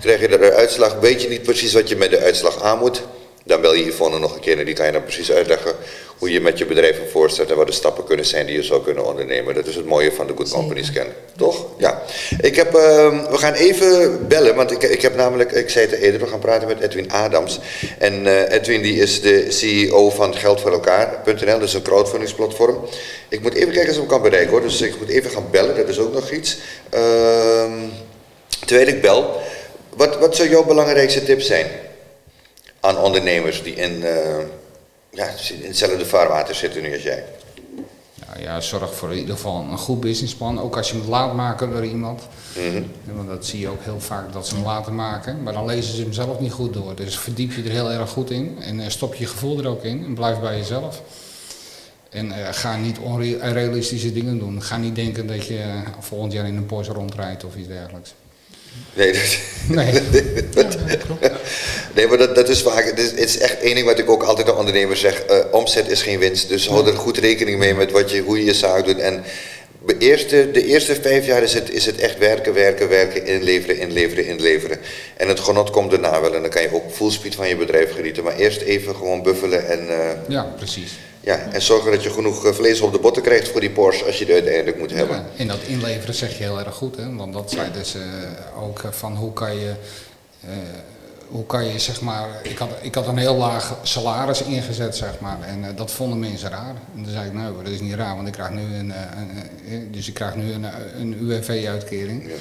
krijg 0.01 0.21
je 0.21 0.29
de 0.29 0.53
uitslag. 0.53 0.99
Weet 1.01 1.23
je 1.23 1.29
niet 1.29 1.42
precies 1.42 1.73
wat 1.73 1.88
je 1.88 1.97
met 1.97 2.11
de 2.11 2.18
uitslag 2.18 2.62
aan 2.62 2.79
moet 2.79 3.03
dan 3.48 3.61
bel 3.61 3.74
je 3.74 3.87
Yvonne 3.87 4.18
nog 4.18 4.34
een 4.34 4.40
keer 4.40 4.58
en 4.58 4.64
die 4.64 4.74
kan 4.74 4.87
je 4.87 4.92
dan 4.92 5.02
precies 5.02 5.32
uitleggen 5.32 5.72
hoe 6.18 6.30
je 6.30 6.40
met 6.40 6.58
je 6.58 6.66
bedrijf 6.66 7.00
voorstelt 7.11 7.50
en 7.50 7.56
wat 7.56 7.66
de 7.66 7.72
stappen 7.72 8.04
kunnen 8.04 8.26
zijn 8.26 8.46
die 8.46 8.56
je 8.56 8.62
zou 8.62 8.82
kunnen 8.82 9.04
ondernemen. 9.04 9.54
Dat 9.54 9.66
is 9.66 9.74
het 9.74 9.84
mooie 9.84 10.12
van 10.12 10.26
de 10.26 10.32
Good 10.37 10.50
Company 10.50 10.82
Scan, 10.82 11.06
toch? 11.37 11.66
Ja. 11.78 12.02
Ik 12.40 12.56
heb, 12.56 12.74
uh, 12.74 13.30
we 13.30 13.37
gaan 13.37 13.52
even 13.52 14.18
bellen, 14.28 14.54
want 14.54 14.70
ik, 14.70 14.82
ik 14.82 15.02
heb 15.02 15.16
namelijk, 15.16 15.52
ik 15.52 15.70
zei 15.70 15.87
het 15.87 16.00
eerder, 16.00 16.20
we 16.20 16.26
gaan 16.26 16.38
praten 16.38 16.68
met 16.68 16.80
Edwin 16.80 17.12
Adams. 17.12 17.58
En 17.98 18.26
uh, 18.26 18.52
Edwin 18.52 18.82
die 18.82 18.96
is 18.96 19.20
de 19.20 19.50
CEO 19.50 20.11
van 20.11 20.34
Geld 20.34 20.61
voor 20.61 20.72
elkaar.nl, 20.72 21.61
is 21.61 21.74
een 21.74 21.82
crowdfundingsplatform. 21.82 22.78
Ik 23.28 23.40
moet 23.42 23.54
even 23.54 23.72
kijken 23.72 23.90
of 23.90 23.94
ik 23.94 24.00
hem 24.00 24.08
kan 24.08 24.22
bereiken 24.22 24.50
hoor, 24.50 24.62
dus 24.62 24.80
ik 24.80 24.98
moet 24.98 25.08
even 25.08 25.30
gaan 25.30 25.46
bellen, 25.50 25.76
dat 25.76 25.88
is 25.88 25.98
ook 25.98 26.12
nog 26.12 26.30
iets. 26.30 26.58
Uh, 26.94 27.00
terwijl 28.66 28.88
ik 28.88 29.00
bel, 29.00 29.40
wat, 29.94 30.18
wat 30.18 30.37
zou 30.37 30.48
jouw 30.48 30.64
belangrijkste 30.64 31.24
tip 31.24 31.40
zijn? 31.40 31.66
Aan 32.88 32.98
ondernemers 32.98 33.62
die 33.62 33.74
in, 33.74 33.92
uh, 33.92 34.38
ja, 35.11 35.27
in 35.27 35.66
hetzelfde 35.66 36.07
vaarwater 36.07 36.55
zitten 36.55 36.83
nu 36.83 36.92
als 36.92 37.03
jij? 37.03 37.24
Nou 38.27 38.40
ja, 38.40 38.61
zorg 38.61 38.94
voor 38.94 39.12
in 39.12 39.18
ieder 39.18 39.35
geval 39.35 39.66
een 39.70 39.79
goed 39.79 40.01
businessplan. 40.01 40.61
Ook 40.61 40.77
als 40.77 40.90
je 40.90 40.96
hem 40.96 41.09
laat 41.09 41.35
maken 41.35 41.70
door 41.70 41.85
iemand. 41.85 42.22
Mm 42.57 42.87
Want 43.16 43.29
dat 43.29 43.46
zie 43.46 43.61
je 43.61 43.68
ook 43.68 43.83
heel 43.83 44.01
vaak 44.01 44.33
dat 44.33 44.46
ze 44.46 44.55
hem 44.55 44.64
laten 44.64 44.94
maken. 44.94 45.42
Maar 45.42 45.53
dan 45.53 45.66
lezen 45.66 45.94
ze 45.94 46.03
hem 46.03 46.12
zelf 46.12 46.40
niet 46.40 46.53
goed 46.53 46.72
door. 46.72 46.94
Dus 46.94 47.18
verdiep 47.18 47.53
je 47.53 47.62
er 47.62 47.70
heel 47.70 47.90
erg 47.90 48.11
goed 48.11 48.31
in. 48.31 48.57
En 48.61 48.81
uh, 48.81 48.88
stop 48.88 49.14
je 49.14 49.27
gevoel 49.27 49.59
er 49.59 49.68
ook 49.68 49.85
in. 49.85 50.05
En 50.05 50.14
blijf 50.14 50.40
bij 50.40 50.57
jezelf. 50.57 51.03
En 52.11 52.27
uh, 52.27 52.35
ga 52.51 52.77
niet 52.77 52.98
onrealistische 52.98 54.12
dingen 54.12 54.38
doen. 54.38 54.62
Ga 54.62 54.77
niet 54.77 54.94
denken 54.94 55.27
dat 55.27 55.46
je 55.46 55.83
volgend 56.01 56.33
jaar 56.33 56.46
in 56.46 56.57
een 56.57 56.66
Porsche 56.66 56.92
rondrijdt 56.92 57.44
of 57.44 57.57
iets 57.57 57.68
dergelijks. 57.68 58.14
Nee, 58.94 59.12
dat, 59.12 59.38
nee. 59.68 59.92
nee, 61.94 62.07
maar 62.07 62.18
dat, 62.18 62.35
dat 62.35 62.48
is 62.48 62.62
vaak. 62.62 62.85
Het 62.85 62.98
is, 62.98 63.11
het 63.11 63.18
is, 63.18 63.38
echt 63.38 63.61
één 63.61 63.74
ding 63.74 63.87
wat 63.87 63.98
ik 63.98 64.11
ook 64.11 64.22
altijd 64.22 64.48
aan 64.48 64.57
ondernemers 64.57 65.00
zeg: 65.00 65.22
uh, 65.31 65.37
omzet 65.50 65.88
is 65.88 66.02
geen 66.02 66.18
winst. 66.18 66.48
Dus 66.48 66.68
hou 66.68 66.87
er 66.87 66.96
goed 66.96 67.18
rekening 67.18 67.59
mee 67.59 67.74
met 67.74 67.90
wat 67.90 68.11
je, 68.11 68.20
hoe 68.20 68.38
je 68.38 68.44
je 68.44 68.54
zaak 68.54 68.85
doet. 68.85 68.98
En 68.98 69.24
de 69.87 69.98
eerste, 69.98 70.50
de 70.50 70.64
eerste 70.64 70.94
vijf 70.94 71.26
jaar 71.26 71.42
is 71.42 71.54
het, 71.54 71.70
is 71.70 71.87
het 71.87 71.98
echt 71.98 72.18
werken, 72.18 72.54
werken, 72.54 72.88
werken, 72.88 73.26
inleveren, 73.26 73.78
inleveren, 73.78 74.26
inleveren. 74.26 74.78
En 75.16 75.28
het 75.28 75.40
genot 75.40 75.70
komt 75.70 75.90
daarna 75.90 76.20
wel. 76.20 76.35
En 76.35 76.42
dan 76.42 76.50
kan 76.50 76.62
je 76.62 76.74
ook 76.74 76.92
full 76.92 77.11
speed 77.11 77.35
van 77.35 77.48
je 77.48 77.57
bedrijf 77.57 77.94
genieten. 77.94 78.24
Maar 78.24 78.37
eerst 78.37 78.61
even 78.61 78.96
gewoon 78.96 79.22
buffelen 79.22 79.68
en. 79.68 79.87
Uh, 79.90 79.96
ja, 80.28 80.42
precies. 80.57 80.92
Ja, 81.28 81.38
en 81.52 81.62
zorgen 81.62 81.90
dat 81.90 82.02
je 82.02 82.10
genoeg 82.10 82.46
eh, 82.46 82.52
vlees 82.52 82.80
op 82.80 82.92
de 82.92 82.98
botten 82.98 83.22
krijgt 83.22 83.48
voor 83.48 83.60
die 83.60 83.70
Porsche 83.70 84.04
als 84.04 84.18
je 84.18 84.24
het 84.24 84.34
uiteindelijk 84.34 84.78
moet 84.78 84.90
hebben. 84.90 85.24
en 85.36 85.46
dat 85.46 85.58
inleveren 85.66 86.14
zeg 86.14 86.38
je 86.38 86.44
heel 86.44 86.58
erg 86.58 86.74
goed, 86.74 86.96
hè? 86.96 87.14
want 87.14 87.32
dat 87.32 87.50
zei 87.50 87.72
dus 87.72 87.94
uh, 87.94 88.62
ook 88.62 88.80
van 88.90 89.16
hoe 89.16 89.32
kan 89.32 89.56
je, 89.56 89.72
uh, 90.44 90.50
hoe 91.28 91.46
kan 91.46 91.64
je 91.64 91.78
zeg 91.78 92.00
maar, 92.00 92.28
ik 92.42 92.58
had, 92.58 92.68
ik 92.80 92.94
had 92.94 93.06
een 93.06 93.16
heel 93.16 93.36
laag 93.36 93.76
salaris 93.82 94.42
ingezet 94.42 94.96
zeg 94.96 95.20
maar 95.20 95.38
en 95.42 95.58
uh, 95.60 95.66
dat 95.76 95.90
vonden 95.90 96.18
mensen 96.18 96.50
raar. 96.50 96.74
En 96.94 97.02
toen 97.02 97.12
zei 97.12 97.26
ik 97.26 97.32
nou 97.32 97.54
dat 97.62 97.72
is 97.72 97.80
niet 97.80 97.94
raar, 97.94 98.16
want 98.16 98.26
ik 98.26 98.32
krijg 98.32 98.50
nu 98.50 98.62
een, 98.62 98.92
een 99.70 99.88
dus 99.90 100.08
ik 100.08 100.14
krijg 100.14 100.36
nu 100.36 100.52
een, 100.52 100.66
een 101.00 101.16
UWV-uitkering. 101.20 102.22
Ja. 102.26 102.34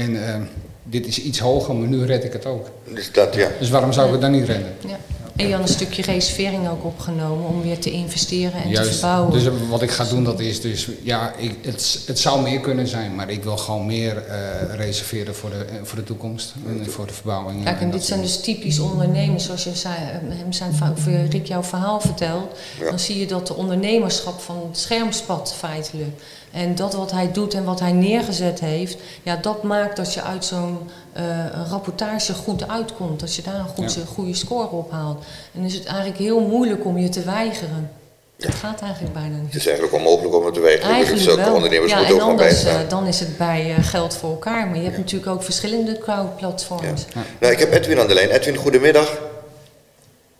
En 0.00 0.48
dit 0.82 1.06
is 1.06 1.22
iets 1.22 1.38
hoger, 1.38 1.74
maar 1.74 1.88
nu 1.88 2.04
red 2.04 2.24
ik 2.24 2.32
het 2.32 2.46
ook. 2.46 2.68
Dus, 2.84 3.12
dat, 3.12 3.34
ja. 3.34 3.48
dus 3.58 3.70
waarom 3.70 3.92
zou 3.92 4.06
ik 4.06 4.12
het 4.12 4.20
dan 4.20 4.30
niet 4.30 4.46
redden? 4.46 4.74
Ja. 4.86 4.98
En 5.36 5.48
je 5.48 5.54
had 5.54 5.62
een 5.62 5.74
stukje 5.74 6.02
reservering 6.02 6.68
ook 6.68 6.84
opgenomen 6.84 7.48
om 7.48 7.62
weer 7.62 7.78
te 7.78 7.90
investeren 7.90 8.62
en 8.62 8.72
te 8.72 8.84
verbouwen. 8.84 9.32
Dus 9.32 9.44
wat 9.68 9.82
ik 9.82 9.90
ga 9.90 10.04
doen, 10.04 10.24
dat 10.24 10.40
is 10.40 10.60
dus, 10.60 10.88
ja, 11.02 11.34
ik, 11.36 11.58
het, 11.62 12.02
het 12.06 12.18
zou 12.18 12.42
meer 12.42 12.60
kunnen 12.60 12.88
zijn, 12.88 13.14
maar 13.14 13.30
ik 13.30 13.42
wil 13.42 13.56
gewoon 13.56 13.86
meer 13.86 14.24
uh, 14.28 14.74
reserveren 14.74 15.34
voor 15.34 15.50
de, 15.50 15.64
eh, 15.64 15.76
voor 15.82 15.98
de 15.98 16.04
toekomst 16.04 16.54
en 16.66 16.90
voor 16.90 17.06
de 17.06 17.12
verbouwing. 17.12 17.64
Kijk, 17.64 17.80
en, 17.80 17.90
dit 17.90 18.04
zijn 18.04 18.20
dus 18.20 18.40
typisch 18.40 18.78
ondernemers, 18.78 19.44
zoals 19.44 19.64
je 19.64 19.74
zei, 19.74 19.94
hem 20.28 20.52
zijn, 20.52 20.72
of 20.92 21.06
Rick 21.30 21.46
jouw 21.46 21.62
verhaal 21.62 22.00
vertelt, 22.00 22.58
ja. 22.80 22.84
dan 22.84 22.98
zie 22.98 23.18
je 23.18 23.26
dat 23.26 23.46
de 23.46 23.54
ondernemerschap 23.54 24.40
van 24.40 24.56
het 24.68 24.78
schermspat 24.78 25.54
feitelijk. 25.58 26.20
En 26.54 26.74
dat 26.74 26.94
wat 26.94 27.10
hij 27.10 27.32
doet 27.32 27.54
en 27.54 27.64
wat 27.64 27.80
hij 27.80 27.92
neergezet 27.92 28.60
heeft, 28.60 28.96
ja, 29.22 29.36
dat 29.36 29.62
maakt 29.62 29.96
dat 29.96 30.14
je 30.14 30.22
uit 30.22 30.44
zo'n 30.44 30.78
uh, 31.16 31.22
rapportage 31.70 32.34
goed 32.34 32.68
uitkomt. 32.68 33.20
Dat 33.20 33.34
je 33.34 33.42
daar 33.42 33.54
een 33.54 33.68
goed, 33.68 33.94
ja. 33.94 34.00
goede 34.14 34.34
score 34.34 34.70
op 34.70 34.90
haalt. 34.90 35.18
En 35.18 35.60
dan 35.60 35.64
is 35.64 35.74
het 35.74 35.84
eigenlijk 35.84 36.18
heel 36.18 36.40
moeilijk 36.40 36.84
om 36.84 36.98
je 36.98 37.08
te 37.08 37.22
weigeren. 37.22 37.90
Dat 38.36 38.54
gaat 38.54 38.80
eigenlijk 38.80 39.14
bijna 39.14 39.36
niet. 39.36 39.46
Het 39.46 39.54
is 39.54 39.66
eigenlijk 39.66 39.96
onmogelijk 39.96 40.34
om 40.34 40.44
het 40.44 40.54
te 40.54 40.60
weigeren. 40.60 40.94
Eigenlijk 40.94 41.24
dus 41.24 41.34
wel. 41.34 41.54
Ondernemers 41.54 41.92
ja, 41.92 42.04
en 42.04 42.20
anders, 42.20 42.64
uh, 42.64 42.74
dan 42.88 43.06
is 43.06 43.20
het 43.20 43.36
bij 43.38 43.70
uh, 43.70 43.84
geld 43.84 44.16
voor 44.16 44.30
elkaar. 44.30 44.66
Maar 44.66 44.76
je 44.76 44.82
hebt 44.82 44.94
ja. 44.94 45.00
natuurlijk 45.00 45.30
ook 45.30 45.42
verschillende 45.42 45.98
crowdplatforms. 45.98 47.04
Ja. 47.14 47.22
Nou, 47.40 47.52
ik 47.52 47.58
heb 47.58 47.72
Edwin 47.72 47.98
aan 48.00 48.06
de 48.06 48.14
lijn. 48.14 48.30
Edwin, 48.30 48.56
goedemiddag. 48.56 49.18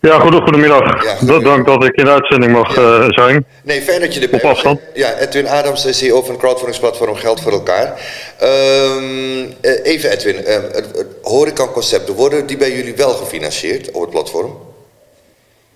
Ja, 0.04 0.18
goedemiddag. 0.18 1.04
Ja, 1.20 1.38
Dank 1.38 1.66
dat 1.66 1.84
ik 1.84 1.94
in 1.94 2.04
de 2.04 2.10
uitzending 2.10 2.52
mag 2.52 2.76
ja. 2.76 2.82
uh, 2.82 3.04
zijn. 3.08 3.44
Nee, 3.62 3.80
fijn 3.80 4.00
dat 4.00 4.14
je 4.14 4.20
bent. 4.20 4.42
Op 4.42 4.50
afstand. 4.50 4.80
Ja, 4.94 5.18
Edwin 5.18 5.48
Adams, 5.48 5.98
CEO 5.98 6.22
van 6.22 6.36
crowdfundingsplatform 6.36 7.14
Geld 7.14 7.40
voor 7.40 7.52
Elkaar. 7.52 7.86
Um, 8.42 9.54
even 9.82 10.10
Edwin, 10.10 10.34
uh, 10.34 10.56
horeca-concepten, 11.22 12.14
worden 12.14 12.46
die 12.46 12.56
bij 12.56 12.76
jullie 12.76 12.96
wel 12.96 13.10
gefinancierd 13.10 13.90
op 13.90 14.00
het 14.00 14.10
platform? 14.10 14.58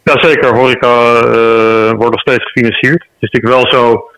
Jazeker, 0.02 0.54
horeca 0.54 1.14
uh, 1.14 1.90
wordt 1.90 2.10
nog 2.10 2.20
steeds 2.20 2.44
gefinancierd. 2.44 3.02
Het 3.02 3.30
is 3.30 3.30
natuurlijk 3.30 3.54
wel 3.54 3.80
zo 3.80 4.10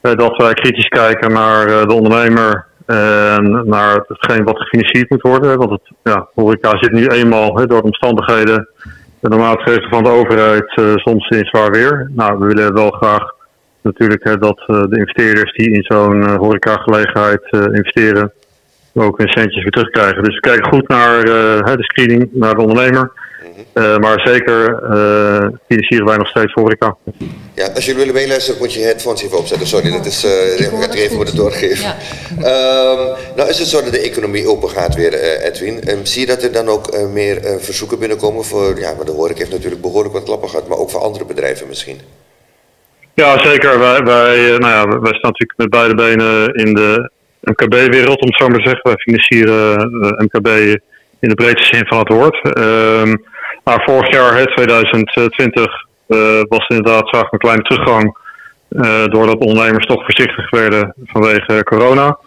dat 0.00 0.36
wij 0.36 0.54
kritisch 0.54 0.88
kijken 0.88 1.32
naar 1.32 1.86
de 1.86 1.92
ondernemer 1.92 2.66
en 2.86 3.62
naar 3.64 4.04
hetgeen 4.06 4.44
wat 4.44 4.58
gefinancierd 4.58 5.10
moet 5.10 5.22
worden. 5.22 5.58
Want 5.58 5.70
het, 5.70 5.90
ja, 6.02 6.28
horeca 6.34 6.78
zit 6.78 6.92
nu 6.92 7.06
eenmaal 7.06 7.54
door 7.54 7.66
de 7.66 7.82
omstandigheden 7.82 8.68
de 9.30 9.36
maatregelen 9.36 9.90
van 9.90 10.02
de 10.02 10.10
overheid 10.10 10.76
uh, 10.76 10.94
soms 10.94 11.28
in 11.28 11.44
zwaar 11.44 11.70
weer. 11.70 12.10
Nou, 12.14 12.38
we 12.38 12.46
willen 12.46 12.74
wel 12.74 12.90
graag 12.90 13.34
natuurlijk 13.82 14.24
hè, 14.24 14.36
dat 14.36 14.58
uh, 14.66 14.82
de 14.82 14.98
investeerders 14.98 15.52
die 15.52 15.70
in 15.70 15.82
zo'n 15.82 16.22
uh, 16.22 16.34
horecagelegenheid 16.34 17.42
investeren 17.50 18.32
ook 18.94 19.18
hun 19.18 19.28
centjes 19.28 19.62
weer 19.62 19.72
terugkrijgen. 19.72 20.22
Dus 20.22 20.34
we 20.34 20.40
kijken 20.40 20.72
goed 20.72 20.88
naar 20.88 21.24
de 21.24 21.84
screening, 21.84 22.28
naar 22.32 22.54
de 22.54 22.62
ondernemer. 22.62 23.12
Uh, 23.76 23.98
maar 23.98 24.20
zeker 24.20 24.82
uh, 24.82 25.48
financieren 25.68 26.06
wij 26.06 26.16
nog 26.16 26.28
steeds 26.28 26.52
horeca. 26.52 26.96
Ja, 27.54 27.66
als 27.74 27.84
jullie 27.84 28.00
willen 28.00 28.14
meeluisteren 28.14 28.60
moet 28.60 28.72
je 28.72 28.80
headphones 28.80 29.22
even 29.22 29.38
opzetten. 29.38 29.66
Sorry, 29.66 29.90
dat 29.90 30.06
is 30.06 30.24
uh, 30.24 30.82
ik 30.82 30.94
even 30.94 31.16
moeten 31.16 31.36
doorgeven. 31.36 31.84
Ja. 31.84 31.96
um, 32.90 32.98
nou 33.36 33.48
is 33.48 33.58
het 33.58 33.68
zo 33.68 33.82
dat 33.82 33.92
de 33.92 33.98
economie 33.98 34.48
open 34.48 34.68
gaat 34.68 34.94
weer, 34.94 35.14
Edwin. 35.42 35.88
Um, 35.88 36.04
zie 36.04 36.20
je 36.20 36.26
dat 36.26 36.42
er 36.42 36.52
dan 36.52 36.68
ook 36.68 37.08
meer 37.12 37.40
verzoeken 37.58 37.98
binnenkomen 37.98 38.44
voor, 38.44 38.78
ja, 38.78 38.94
maar 38.94 39.04
de 39.04 39.12
horeca 39.12 39.38
heeft 39.38 39.50
natuurlijk 39.50 39.82
behoorlijk 39.82 40.14
wat 40.14 40.24
klappen 40.24 40.48
gehad, 40.48 40.68
maar 40.68 40.78
ook 40.78 40.90
voor 40.90 41.00
andere 41.00 41.24
bedrijven 41.24 41.68
misschien? 41.68 42.00
Ja, 43.14 43.38
zeker. 43.44 43.78
Wij, 43.78 44.02
wij, 44.02 44.36
nou 44.36 44.72
ja, 44.72 44.88
wij 44.88 45.14
staan 45.14 45.32
natuurlijk 45.32 45.56
met 45.56 45.70
beide 45.70 45.94
benen 45.94 46.54
in 46.54 46.74
de 46.74 47.10
MKB-wereld, 47.40 48.20
om 48.20 48.28
het 48.28 48.36
zo 48.36 48.48
maar 48.48 48.58
te 48.58 48.68
zeggen. 48.68 48.82
Wij 48.82 48.96
financieren 48.96 49.90
MKB 50.24 50.48
in 51.20 51.28
de 51.28 51.34
breedste 51.34 51.76
zin 51.76 51.86
van 51.86 51.98
het 51.98 52.08
woord. 52.08 52.58
Um, 52.58 53.34
maar 53.66 53.82
vorig 53.84 54.12
jaar, 54.12 54.46
2020, 54.46 55.86
uh, 56.08 56.40
was 56.48 56.66
inderdaad 56.66 57.08
zag 57.08 57.32
een 57.32 57.38
kleine 57.38 57.62
teruggang. 57.62 58.18
Uh, 58.70 59.04
doordat 59.04 59.38
ondernemers 59.38 59.86
toch 59.86 60.02
voorzichtig 60.04 60.50
werden 60.50 60.94
vanwege 61.04 61.62
corona. 61.64 62.18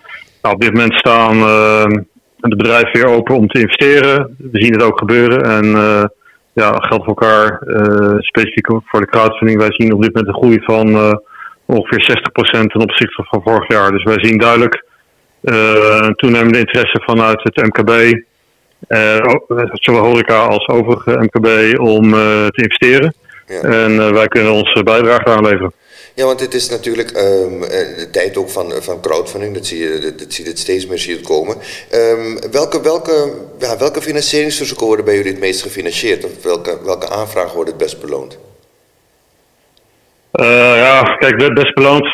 Nou, 0.42 0.56
op 0.56 0.62
dit 0.62 0.74
moment 0.74 0.94
staan 0.94 1.36
uh, 1.36 1.86
de 2.36 2.56
bedrijven 2.56 2.92
weer 2.92 3.08
open 3.08 3.36
om 3.36 3.48
te 3.48 3.60
investeren. 3.60 4.36
We 4.38 4.62
zien 4.62 4.74
het 4.74 4.84
ook 4.84 5.00
gebeuren. 5.00 5.44
En 5.44 5.66
uh, 5.66 6.04
ja, 6.54 6.72
geldt 6.72 7.06
voor 7.06 7.16
elkaar 7.18 7.60
specifiek 8.20 8.68
voor 8.68 9.00
de 9.00 9.10
crowdfunding. 9.10 9.60
Wij 9.60 9.72
zien 9.72 9.94
op 9.94 10.02
dit 10.02 10.14
moment 10.14 10.28
een 10.28 10.42
groei 10.42 10.60
van 10.64 10.88
ongeveer 11.66 12.22
60% 12.62 12.68
ten 12.68 12.82
opzichte 12.82 13.24
van 13.30 13.42
vorig 13.44 13.68
jaar. 13.68 13.92
Dus 13.92 14.04
wij 14.04 14.24
zien 14.24 14.38
duidelijk 14.38 14.86
een 15.42 16.16
toenemende 16.16 16.60
interesse 16.60 17.02
vanuit 17.06 17.44
het 17.44 17.66
MKB 17.66 17.90
uh, 17.90 18.20
zowel 19.74 20.04
horeca 20.04 20.46
als 20.46 20.68
overige 20.68 21.20
MKB 21.20 21.80
om 21.80 22.14
uh, 22.14 22.20
te 22.48 22.62
investeren. 22.62 23.14
Ja. 23.48 23.62
En 23.62 23.92
uh, 23.92 24.12
wij 24.12 24.28
kunnen 24.28 24.52
onze 24.52 24.84
bijdrage 24.84 25.26
aanleveren. 25.26 25.74
Ja, 26.14 26.26
want 26.26 26.40
het 26.40 26.54
is 26.54 26.70
natuurlijk 26.70 27.10
um, 27.10 27.60
de 27.60 28.08
tijd 28.12 28.38
ook 28.38 28.50
van, 28.50 28.74
van 28.80 29.02
crowdfunding. 29.02 29.54
Dat 29.54 29.66
zie 29.66 29.80
je, 29.80 30.14
dat, 30.18 30.34
zie 30.34 30.46
je 30.46 30.58
steeds 30.58 30.88
meer 30.88 31.00
zie 31.00 31.16
je 31.16 31.22
komen. 31.22 31.58
Um, 31.94 32.52
welke, 32.52 32.82
welke, 32.82 33.34
ja, 33.60 33.78
welke 33.78 34.02
financieringsverzoeken 34.02 34.86
worden 34.86 35.06
bij 35.06 35.16
jullie 35.16 35.32
het 35.32 35.40
meest 35.40 35.62
gefinancierd? 35.62 36.26
Of 36.26 36.44
welke, 36.44 36.78
welke 36.84 37.10
aanvragen 37.10 37.56
worden 37.56 37.74
het 37.74 37.84
best 37.84 38.02
beloond? 38.02 38.38
Uh, 40.34 40.46
ja, 40.76 41.16
kijk, 41.20 41.54
best 41.54 41.74
beloond. 41.74 42.08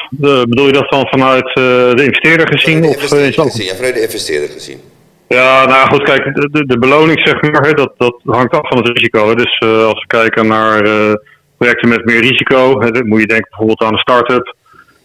bedoel 0.49 0.65
je 0.65 0.73
dat 0.73 0.89
dan 0.89 1.08
vanuit 1.08 1.54
de 1.54 2.04
investeerder 2.04 2.47
gezien? 2.47 2.84
Vanuit 2.84 3.10
de 3.10 3.17
investeerder 3.17 3.43
of, 3.45 3.51
gezien, 3.51 3.65
ja, 3.65 3.75
vanuit 3.75 3.93
de 3.93 4.01
investeerder 4.01 4.49
gezien. 4.49 4.82
Ja, 5.28 5.66
nou 5.66 5.88
goed, 5.88 6.04
kijk, 6.04 6.36
de, 6.52 6.66
de 6.66 6.80
beloning 6.80 7.20
zeg 7.24 7.42
maar, 7.42 7.76
dat, 7.76 7.94
dat 7.98 8.22
hangt 8.26 8.54
af 8.54 8.68
van 8.68 8.78
het 8.78 8.88
risico. 8.88 9.36
Dus 9.36 9.62
uh, 9.66 9.86
als 9.86 10.00
we 10.02 10.08
kijken 10.08 10.48
naar 10.48 10.88
uh, 10.88 11.14
projecten 11.58 11.90
met 11.90 12.06
meer 12.06 12.22
risico, 12.22 12.82
hè, 12.82 13.04
moet 13.04 13.20
je 13.20 13.28
denken 13.28 13.48
bijvoorbeeld 13.50 13.84
aan 13.84 13.94
een 13.94 14.00
start-up. 14.00 14.56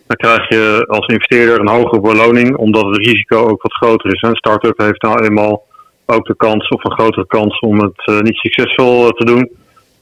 Dan 0.06 0.16
krijg 0.16 0.48
je 0.48 0.84
als 0.88 1.06
investeerder 1.06 1.60
een 1.60 1.68
hogere 1.68 2.00
beloning, 2.00 2.56
omdat 2.56 2.84
het 2.84 2.96
risico 2.96 3.36
ook 3.36 3.62
wat 3.62 3.72
groter 3.72 4.14
is. 4.14 4.22
Een 4.22 4.36
start-up 4.36 4.78
heeft 4.78 5.02
nou 5.02 5.24
eenmaal 5.24 5.66
ook 6.06 6.26
de 6.26 6.36
kans, 6.36 6.68
of 6.68 6.84
een 6.84 6.98
grotere 6.98 7.26
kans, 7.26 7.58
om 7.58 7.80
het 7.80 8.06
uh, 8.10 8.20
niet 8.20 8.36
succesvol 8.36 9.10
te 9.10 9.24
doen. 9.24 9.50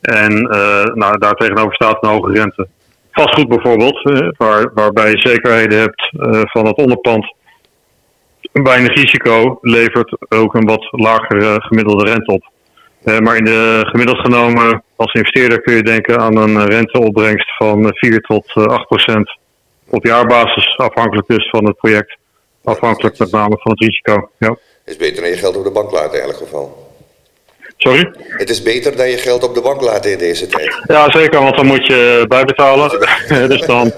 En 0.00 0.42
nou, 0.94 1.18
daar 1.18 1.34
tegenover 1.34 1.74
staat 1.74 2.02
een 2.02 2.10
hoge 2.10 2.32
rente. 2.32 2.68
Vastgoed 3.12 3.48
bijvoorbeeld, 3.48 4.02
waar, 4.36 4.70
waarbij 4.74 5.10
je 5.10 5.18
zekerheden 5.18 5.78
hebt 5.78 6.10
van 6.52 6.66
het 6.66 6.76
onderpand 6.76 7.34
weinig 8.64 8.94
risico 8.94 9.58
levert 9.60 10.16
ook 10.28 10.54
een 10.54 10.66
wat 10.66 10.88
lagere 10.90 11.60
gemiddelde 11.60 12.04
rente 12.04 12.32
op. 12.32 12.50
Uh, 13.04 13.18
maar 13.18 13.36
in 13.36 13.44
de 13.44 13.80
gemiddeld 13.82 14.18
genomen 14.18 14.82
als 14.96 15.12
investeerder 15.12 15.60
kun 15.60 15.74
je 15.74 15.82
denken 15.82 16.18
aan 16.20 16.36
een 16.36 16.66
renteopbrengst 16.66 17.56
van 17.56 17.90
4 17.94 18.20
tot 18.20 18.52
8 18.52 18.86
procent 18.86 19.38
op 19.90 20.04
jaarbasis, 20.04 20.76
afhankelijk 20.76 21.28
dus 21.28 21.48
van 21.50 21.64
het 21.64 21.76
project. 21.76 22.16
Afhankelijk 22.64 23.18
met 23.18 23.30
name 23.30 23.58
van 23.58 23.70
het 23.70 23.80
risico. 23.80 24.30
Ja. 24.38 24.56
Is 24.84 24.96
beter 24.96 25.22
dan 25.22 25.30
je 25.30 25.36
geld 25.36 25.56
op 25.56 25.64
de 25.64 25.70
bank 25.70 25.90
laten 25.90 26.18
in 26.18 26.24
elk 26.24 26.36
geval. 26.36 26.86
Sorry? 27.76 28.12
Het 28.18 28.50
is 28.50 28.62
beter 28.62 28.96
dan 28.96 29.08
je 29.08 29.16
geld 29.16 29.44
op 29.44 29.54
de 29.54 29.60
bank 29.60 29.80
laten 29.80 30.12
in 30.12 30.18
deze 30.18 30.46
tijd. 30.46 30.78
Ja, 30.86 31.10
zeker, 31.10 31.40
want 31.40 31.56
dan 31.56 31.66
moet 31.66 31.86
je 31.86 32.24
bijbetalen. 32.28 32.90
dus 33.48 33.60
dan, 33.60 33.92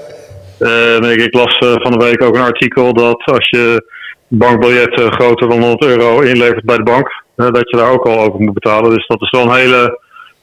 uh, 0.59 1.13
ik 1.13 1.35
las 1.35 1.59
van 1.59 1.93
de 1.93 2.05
week 2.05 2.23
ook 2.23 2.35
een 2.35 2.43
artikel 2.43 2.93
dat 2.93 3.25
als 3.25 3.49
je 3.49 3.85
bankbiljet 4.31 5.01
eh, 5.01 5.11
groter 5.11 5.49
dan 5.49 5.61
100 5.61 5.85
euro 5.85 6.21
inlevert 6.21 6.65
bij 6.65 6.77
de 6.77 6.83
bank, 6.83 7.23
dat 7.35 7.71
je 7.71 7.77
daar 7.77 7.91
ook 7.91 8.07
al 8.07 8.19
over 8.19 8.41
moet 8.41 8.55
betalen. 8.55 8.95
Dus 8.95 9.07
dat 9.07 9.23
is 9.23 9.31
wel 9.31 9.43
een 9.43 9.55
hele, 9.55 10.01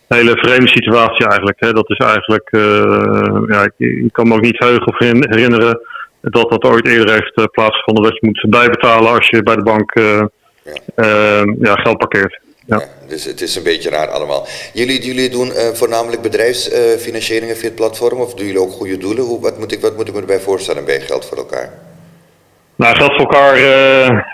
hele 0.07 0.37
vreemde 0.37 0.67
situatie 0.67 1.25
eigenlijk. 1.25 1.59
Hè. 1.59 1.73
Dat 1.73 1.89
is 1.89 1.97
eigenlijk, 1.97 2.51
uh, 2.51 3.41
ja, 3.47 3.63
ik, 3.63 3.73
ik, 3.77 4.13
kan 4.13 4.27
me 4.27 4.33
ook 4.33 4.41
niet 4.41 4.59
heugen 4.59 4.87
of 4.87 4.99
herinneren 4.99 5.79
dat 6.21 6.49
dat 6.49 6.63
ooit 6.63 6.87
eerder 6.87 7.13
heeft 7.13 7.37
uh, 7.37 7.45
plaatsgevonden. 7.51 8.03
Dat 8.03 8.19
je 8.19 8.27
moet 8.27 8.45
bijbetalen 8.49 9.11
als 9.11 9.27
je 9.27 9.43
bij 9.43 9.55
de 9.55 9.63
bank 9.63 9.93
ja. 9.93 11.43
ja. 11.59 11.75
geld 11.75 11.97
parkeert. 11.97 12.39
Ja. 12.65 12.79
ja. 12.79 12.85
dus 13.07 13.25
het 13.25 13.41
is 13.41 13.55
een 13.55 13.63
beetje 13.63 13.89
raar 13.89 14.07
allemaal. 14.07 14.47
Jullie, 14.73 15.05
jullie 15.05 15.29
doen 15.29 15.51
voornamelijk 15.73 16.21
bedrijfsfinancieringen 16.21 17.55
via 17.55 17.67
het 17.67 17.75
platform 17.75 18.19
of 18.19 18.33
doen 18.33 18.45
jullie 18.45 18.61
ook 18.61 18.71
goede 18.71 18.97
doelen? 18.97 19.23
Hoe, 19.23 19.41
wat, 19.41 19.57
moet 19.57 19.71
ik, 19.71 19.81
wat 19.81 19.95
moet 19.95 20.07
ik 20.07 20.13
me 20.13 20.19
erbij 20.19 20.39
voorstellen 20.39 20.85
bij 20.85 21.01
Geld 21.01 21.25
voor 21.25 21.37
elkaar? 21.37 21.86
Nou, 22.77 22.95
Geld 22.95 23.11
voor 23.11 23.19
elkaar 23.19 23.57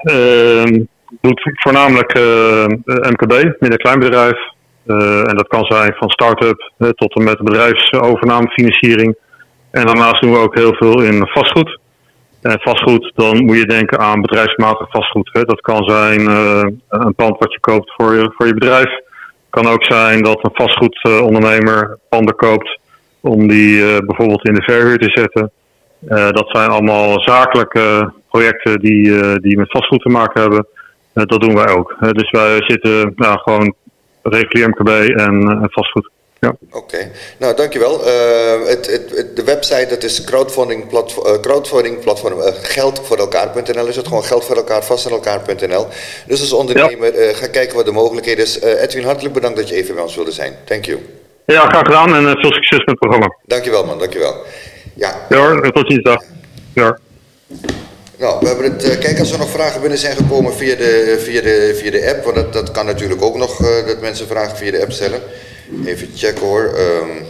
uh, 0.03 0.81
doet 1.21 1.41
voornamelijk 1.53 2.17
uh, 2.17 2.65
MKB, 2.85 3.59
midden-kleinbedrijf. 3.59 4.37
en 5.27 5.35
dat 5.35 5.47
kan 5.47 5.65
zijn 5.65 5.93
van 5.93 6.09
start-up 6.09 6.71
tot 6.95 7.15
en 7.15 7.23
met 7.23 7.37
bedrijfsovernamefinanciering. 7.37 9.15
En 9.71 9.85
daarnaast 9.85 10.21
doen 10.21 10.31
we 10.31 10.37
ook 10.37 10.55
heel 10.55 10.73
veel 10.73 11.01
in 11.01 11.27
vastgoed. 11.27 11.79
En 12.41 12.59
vastgoed, 12.59 13.11
dan 13.15 13.45
moet 13.45 13.57
je 13.57 13.65
denken 13.65 13.99
aan 13.99 14.21
bedrijfsmatig 14.21 14.89
vastgoed. 14.89 15.29
Dat 15.33 15.61
kan 15.61 15.83
zijn 15.83 16.29
een 16.89 17.15
pand 17.15 17.39
wat 17.39 17.53
je 17.53 17.59
koopt 17.59 17.93
voor 17.95 18.13
je, 18.13 18.33
voor 18.37 18.47
je 18.47 18.53
bedrijf. 18.53 18.99
Kan 19.49 19.67
ook 19.67 19.83
zijn 19.83 20.23
dat 20.23 20.39
een 20.41 20.51
vastgoedondernemer 20.53 21.99
panden 22.09 22.35
koopt 22.35 22.79
om 23.19 23.47
die 23.47 24.03
bijvoorbeeld 24.05 24.47
in 24.47 24.53
de 24.53 24.63
verhuur 24.63 24.97
te 24.97 25.09
zetten. 25.09 25.51
Dat 26.07 26.45
zijn 26.47 26.69
allemaal 26.69 27.21
zakelijke 27.21 28.13
projecten 28.29 28.79
die, 28.79 29.05
uh, 29.05 29.35
die 29.35 29.57
met 29.57 29.71
vastgoed 29.71 30.01
te 30.01 30.09
maken 30.09 30.41
hebben. 30.41 30.67
Uh, 31.13 31.23
dat 31.25 31.41
doen 31.41 31.55
wij 31.55 31.69
ook. 31.69 31.95
dus 31.99 32.31
wij 32.31 32.61
zitten 32.61 33.13
nou, 33.15 33.39
gewoon 33.39 33.75
regulier 34.21 34.69
MKB 34.69 34.89
en 35.19 35.67
vastgoed. 35.71 36.11
Ja. 36.43 36.55
Oké, 36.71 36.77
okay. 36.77 37.11
nou 37.37 37.55
dankjewel. 37.55 37.99
Uh, 37.99 38.67
het, 38.67 38.91
het, 38.91 39.35
de 39.35 39.43
website 39.43 39.85
dat 39.89 40.03
is 40.03 40.23
crowdfunding, 40.23 40.87
platform, 40.87 41.27
uh, 41.27 41.39
crowdfunding 41.39 41.99
platform 41.99 42.39
uh, 42.39 42.45
geldvoorelkaar.nl 42.53 43.87
is 43.87 43.95
het 43.95 44.07
gewoon 44.07 44.23
geld 44.23 44.45
voor 44.45 44.55
elkaar, 44.55 44.83
vast 44.83 45.05
elkaar.nl. 45.05 45.87
Dus 46.27 46.41
als 46.41 46.53
ondernemer 46.53 47.21
ja. 47.21 47.33
ga 47.33 47.47
kijken 47.47 47.75
wat 47.75 47.85
de 47.85 47.91
mogelijkheden 47.91 48.43
is. 48.43 48.61
Edwin, 48.61 49.03
hartelijk 49.03 49.33
bedankt 49.33 49.57
dat 49.57 49.69
je 49.69 49.75
even 49.75 49.93
bij 49.93 50.03
ons 50.03 50.15
wilde 50.15 50.31
zijn. 50.31 50.55
Thank 50.65 50.85
you. 50.85 50.99
Ja, 51.45 51.67
graag 51.67 51.85
gedaan 51.85 52.15
en 52.15 52.23
veel 52.23 52.53
succes 52.53 52.77
met 52.77 52.87
het 52.87 52.99
programma. 52.99 53.35
Dankjewel 53.45 53.85
man, 53.85 53.99
dankjewel. 53.99 54.35
Ja, 54.93 55.25
ja 55.29 55.37
hoor, 55.37 55.71
tot 55.71 55.87
ziens 55.87 56.03
dag. 56.03 56.23
Ja. 56.73 56.99
Nou, 58.17 58.39
we 58.39 58.47
hebben 58.47 58.71
het, 58.71 58.85
uh, 58.85 58.99
kijk 58.99 59.19
als 59.19 59.31
er 59.31 59.37
nog 59.37 59.49
vragen 59.49 59.81
binnen 59.81 59.99
zijn 59.99 60.15
gekomen 60.15 60.53
via 60.53 60.75
de, 60.75 61.19
via 61.19 61.41
de, 61.41 61.75
via 61.75 61.91
de 61.91 62.09
app, 62.09 62.23
want 62.23 62.35
dat, 62.35 62.53
dat 62.53 62.71
kan 62.71 62.85
natuurlijk 62.85 63.21
ook 63.21 63.37
nog, 63.37 63.59
uh, 63.59 63.85
dat 63.85 64.01
mensen 64.01 64.27
vragen 64.27 64.57
via 64.57 64.71
de 64.71 64.81
app 64.81 64.91
stellen. 64.91 65.21
Even 65.85 66.09
checken 66.15 66.45
hoor. 66.45 66.79
Um, 66.79 67.25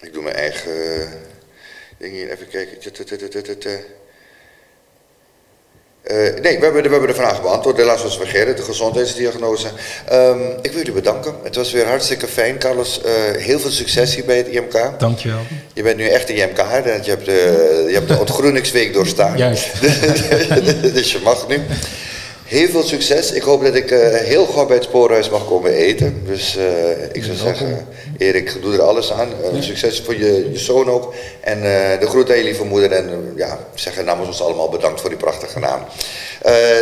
ik 0.00 0.12
doe 0.12 0.22
mijn 0.22 0.34
eigen 0.34 0.70
uh, 0.70 1.06
ding 1.98 2.12
hier, 2.12 2.30
even 2.30 2.48
kijken. 2.48 2.76
Uh, 6.12 6.16
nee, 6.16 6.58
we 6.58 6.64
hebben, 6.64 6.82
de, 6.82 6.88
we 6.88 6.94
hebben 6.94 7.08
de 7.08 7.22
vraag 7.22 7.42
beantwoord. 7.42 7.76
Helaas 7.76 8.02
was 8.02 8.16
vergeten, 8.16 8.56
de 8.56 8.62
gezondheidsdiagnose. 8.62 9.68
Um, 10.12 10.40
ik 10.62 10.70
wil 10.70 10.76
jullie 10.76 10.92
bedanken. 10.92 11.34
Het 11.42 11.56
was 11.56 11.72
weer 11.72 11.86
hartstikke 11.86 12.26
fijn, 12.26 12.58
Carlos. 12.58 13.00
Uh, 13.04 13.12
heel 13.42 13.58
veel 13.58 13.70
succes 13.70 14.14
hier 14.14 14.24
bij 14.24 14.36
het 14.36 14.46
IMK. 14.46 14.98
Dankjewel. 14.98 15.40
Je 15.72 15.82
bent 15.82 15.96
nu 15.96 16.08
echt 16.08 16.28
een 16.28 16.36
IMK, 16.36 16.56
je 16.56 17.10
hebt 17.10 17.24
de, 17.24 17.84
je 17.88 17.94
hebt 17.94 18.08
de 18.08 18.18
ontgroeningsweek 18.18 18.92
doorstaan. 18.92 19.36
Juist. 19.36 19.80
dus 20.94 21.12
je 21.12 21.18
mag 21.22 21.48
nu. 21.48 21.60
Heel 22.46 22.68
veel 22.68 22.82
succes. 22.82 23.32
Ik 23.32 23.42
hoop 23.42 23.62
dat 23.62 23.74
ik 23.74 23.90
uh, 23.90 24.14
heel 24.14 24.46
gauw 24.46 24.66
bij 24.66 24.76
het 24.76 24.84
spoorhuis 24.84 25.30
mag 25.30 25.46
komen 25.46 25.72
eten. 25.72 26.22
Dus 26.26 26.56
uh, 26.56 26.64
ik 27.12 27.24
zou 27.24 27.36
zeggen, 27.36 27.88
Erik, 28.18 28.62
doe 28.62 28.74
er 28.74 28.82
alles 28.82 29.12
aan. 29.12 29.28
Uh, 29.54 29.62
succes 29.62 30.00
voor 30.00 30.18
je, 30.18 30.50
je 30.52 30.58
zoon 30.58 30.90
ook. 30.90 31.14
En 31.40 31.60
de 32.00 32.06
groet 32.06 32.30
aan 32.30 32.36
je 32.36 32.44
lieve 32.44 32.64
moeder. 32.64 32.92
En 32.92 33.32
ja, 33.36 33.58
zeggen 33.74 34.04
namens 34.04 34.28
ons 34.28 34.42
allemaal 34.42 34.68
bedankt 34.68 35.00
voor 35.00 35.10
die 35.10 35.18
prachtige 35.18 35.58
naam. 35.58 35.80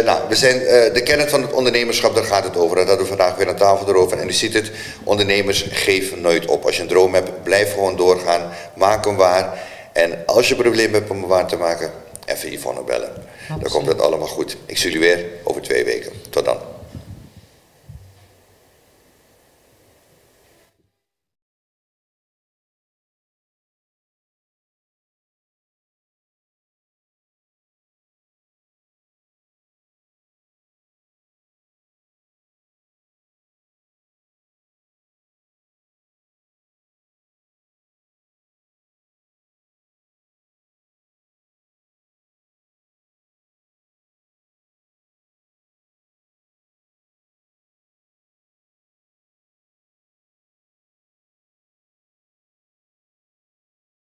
nou, 0.05 0.21
we 0.29 0.35
zijn 0.35 0.59
de 0.93 1.03
kern 1.05 1.29
van 1.29 1.43
het 1.43 1.53
ondernemerschap, 1.53 2.15
daar 2.15 2.25
gaat 2.25 2.45
het 2.45 2.57
over. 2.57 2.77
Dat 2.77 2.87
hadden 2.87 3.05
we 3.05 3.17
vandaag 3.17 3.37
weer 3.37 3.49
aan 3.49 3.57
tafel 3.57 3.89
erover. 3.89 4.19
En 4.19 4.29
u 4.29 4.33
ziet 4.33 4.55
het, 4.55 4.71
ondernemers 5.05 5.67
geven 5.71 6.21
nooit 6.21 6.47
op. 6.47 6.65
Als 6.65 6.77
je 6.77 6.83
een 6.83 6.89
droom 6.89 7.15
hebt, 7.15 7.43
blijf 7.43 7.73
gewoon 7.73 7.97
doorgaan. 7.97 8.53
Maak 8.75 9.05
hem 9.05 9.17
waar. 9.17 9.59
En 9.93 10.13
als 10.27 10.49
je 10.49 10.55
problemen 10.55 10.95
hebt 10.95 11.11
om 11.11 11.19
hem 11.19 11.29
waar 11.29 11.47
te 11.47 11.57
maken, 11.57 11.91
even 12.27 12.53
Yvonne 12.53 12.83
bellen. 12.83 13.13
Dan 13.49 13.71
komt 13.71 13.87
het 13.87 14.01
allemaal 14.01 14.29
goed. 14.29 14.57
Ik 14.67 14.79
zie 14.79 14.91
jullie 14.91 15.09
weer 15.09 15.25
over 15.45 15.63
twee 15.63 15.85
weken. 15.85 16.13
Tot 16.31 16.45
dan. 16.45 16.59